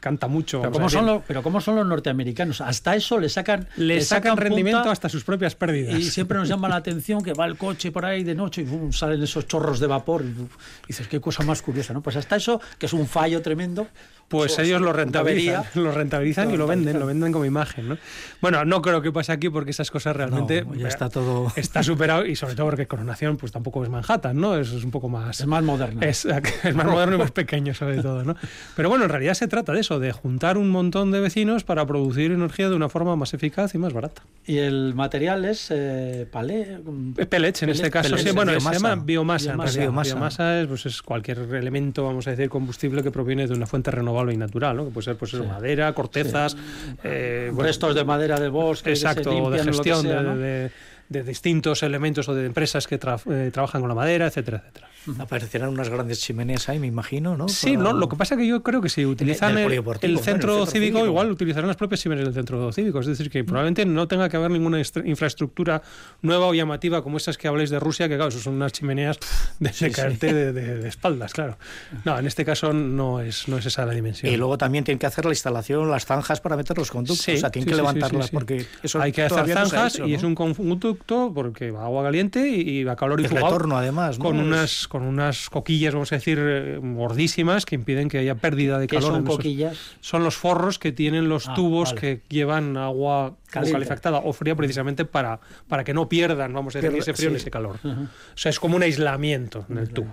[0.00, 0.58] canta mucho.
[0.60, 0.98] Pero vamos a ¿cómo, decir.
[0.98, 2.60] son los, pero ¿cómo son los norteamericanos?
[2.70, 5.98] Hasta eso le sacan, Le sacan rendimiento hasta sus propias pérdidas.
[5.98, 8.92] Y siempre nos llama la atención que va el coche por ahí de noche y
[8.92, 10.22] salen esos chorros de vapor.
[10.22, 10.48] Y, y
[10.86, 12.00] dices, qué cosa más curiosa, ¿no?
[12.00, 13.88] Pues hasta eso, que es un fallo tremendo.
[14.30, 17.98] Pues eso- ellos lo rentabilizan, lo rentabilizan y lo venden, lo venden como imagen, ¿no?
[18.40, 22.24] Bueno, no creo que pase aquí porque esas cosas realmente ya está todo- está superado
[22.24, 24.56] y sobre todo porque Coronación pues tampoco es Manhattan, ¿no?
[24.56, 26.00] Es, es un poco más Es más moderno.
[26.02, 26.24] es,
[26.64, 28.36] es más moderno y más pequeño sobre todo, ¿no?
[28.76, 31.84] Pero bueno, en realidad se trata de eso, de juntar un montón de vecinos para
[31.84, 34.22] producir energía de una forma más eficaz y más barata.
[34.46, 36.78] Y el material es eh, palé.
[37.18, 38.78] Eh, Pellets en este caso, sí, bueno, biomasa.
[38.78, 39.44] se llama biomasa.
[39.44, 39.72] en Biomasa.
[39.72, 39.82] realidad.
[39.90, 40.14] Biomasa.
[40.14, 43.90] Biomasa es, pues, es cualquier elemento, vamos a decir, combustible que proviene de una fuente
[43.90, 44.84] renovable y natural, ¿no?
[44.86, 46.56] Que puede ser pues, eso, madera, cortezas,
[47.04, 48.90] eh, bueno, restos de madera del bosque.
[48.90, 50.70] Exacto, limpian de gestión sea, de, de-
[51.08, 54.88] de distintos elementos o de empresas que tra- eh, trabajan con la madera, etcétera, etcétera.
[55.18, 57.48] Aparecerán unas grandes chimeneas ahí, me imagino, ¿no?
[57.48, 59.80] Sí, Para- no, lo que pasa es que yo creo que si utilizan el, el
[59.80, 61.06] bueno, centro el cívico, cívico.
[61.06, 63.00] igual utilizarán las propias chimeneas del centro cívico.
[63.00, 65.82] Es decir, que probablemente no tenga que haber ninguna infraestructura
[66.22, 69.18] nueva o llamativa como estas que habláis de Rusia, que claro, eso son unas chimeneas
[69.58, 71.56] de, de caerte de, de- de espaldas, claro.
[72.04, 74.32] No, en este caso no es, no es esa la dimensión.
[74.32, 77.24] Y luego también tienen que hacer la instalación, las zanjas para meter los conductos.
[77.24, 78.34] Sí, o sea, tienen sí, que sí, levantarlas sí, sí.
[78.36, 80.16] porque eso hay que hacer no ha zanjas hecho, y ¿no?
[80.16, 84.24] es un conducto porque va agua caliente y va calor y De retorno, además, ¿no?
[84.26, 88.78] con unas con unas coquillas vamos a decir eh, gordísimas que impiden que haya pérdida
[88.80, 89.78] de ¿Qué calor son coquillas?
[90.00, 92.00] son los forros que tienen los Ah, tubos vale.
[92.00, 93.72] que llevan agua Caliente.
[93.74, 95.38] calefactada o fría precisamente para,
[95.68, 97.42] para que no pierdan, vamos a decir, ese frío ni sí.
[97.42, 97.76] ese calor.
[97.84, 100.10] O sea, es como un aislamiento en el tubo.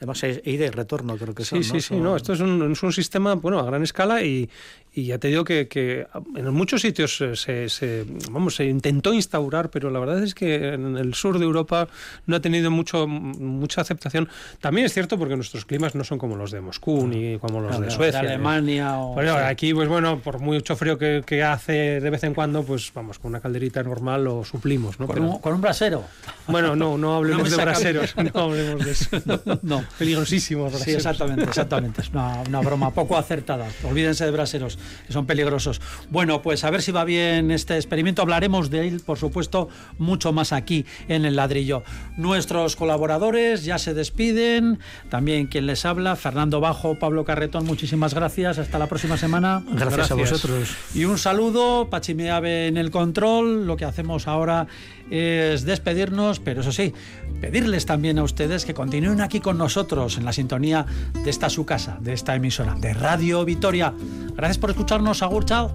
[0.00, 1.80] Además, hay de retorno, creo que Sí, son, sí, ¿no?
[1.80, 4.48] sí, Son- no, esto es un, es un sistema bueno, a gran escala y,
[4.94, 9.12] y ya te digo que, que en muchos sitios eh, se, se- vamos, se intentó
[9.12, 11.86] instaurar, pero la verdad es que en el sur de Europa
[12.26, 14.28] no ha tenido mucho, mucha aceptación.
[14.60, 17.68] También es cierto porque nuestros climas no son como los de Moscú ni como los
[17.68, 18.20] Claro, de de Suecia.
[18.20, 19.36] Alemania o- Pues, sí.
[19.36, 23.18] Aquí, pues bueno, por mucho frío que, que hace de vez en cuando, pues vamos,
[23.18, 25.06] con una calderita normal lo suplimos, ¿no?
[25.06, 26.04] Con, Pero- un, con un brasero.
[26.46, 29.10] bueno, no, no hablemos me de braseros, no hablemos de eso.
[29.62, 29.84] No.
[29.98, 30.96] Peligrosísimos Sí, braseros.
[30.98, 32.00] exactamente, exactamente.
[32.00, 33.66] Es una, una broma poco acertada.
[33.84, 35.80] Olvídense de braseros, que son peligrosos.
[36.10, 38.22] Bueno, pues a ver si va bien este experimento.
[38.22, 39.68] Hablaremos de él, por supuesto,
[39.98, 41.82] mucho más aquí en el ladrillo.
[42.16, 44.78] Nuestros colaboradores ya se despiden.
[45.10, 48.58] También quien les habla, Fernando Bajo, Pablo Carretón, muchísimas gracias.
[48.58, 49.62] Hasta la próxima semana.
[49.72, 50.70] Gracias, a vosotros.
[50.94, 53.66] Y un saludo, Pachimeave en el control.
[53.66, 54.66] Lo que hacemos ahora
[55.10, 56.94] es despedirnos, pero eso sí,
[57.40, 61.66] pedirles también a ustedes que continúen aquí con nosotros en la sintonía de esta su
[61.66, 63.92] casa, de esta emisora, de Radio Vitoria.
[64.34, 65.74] Gracias por escucharnos, Agur, chao.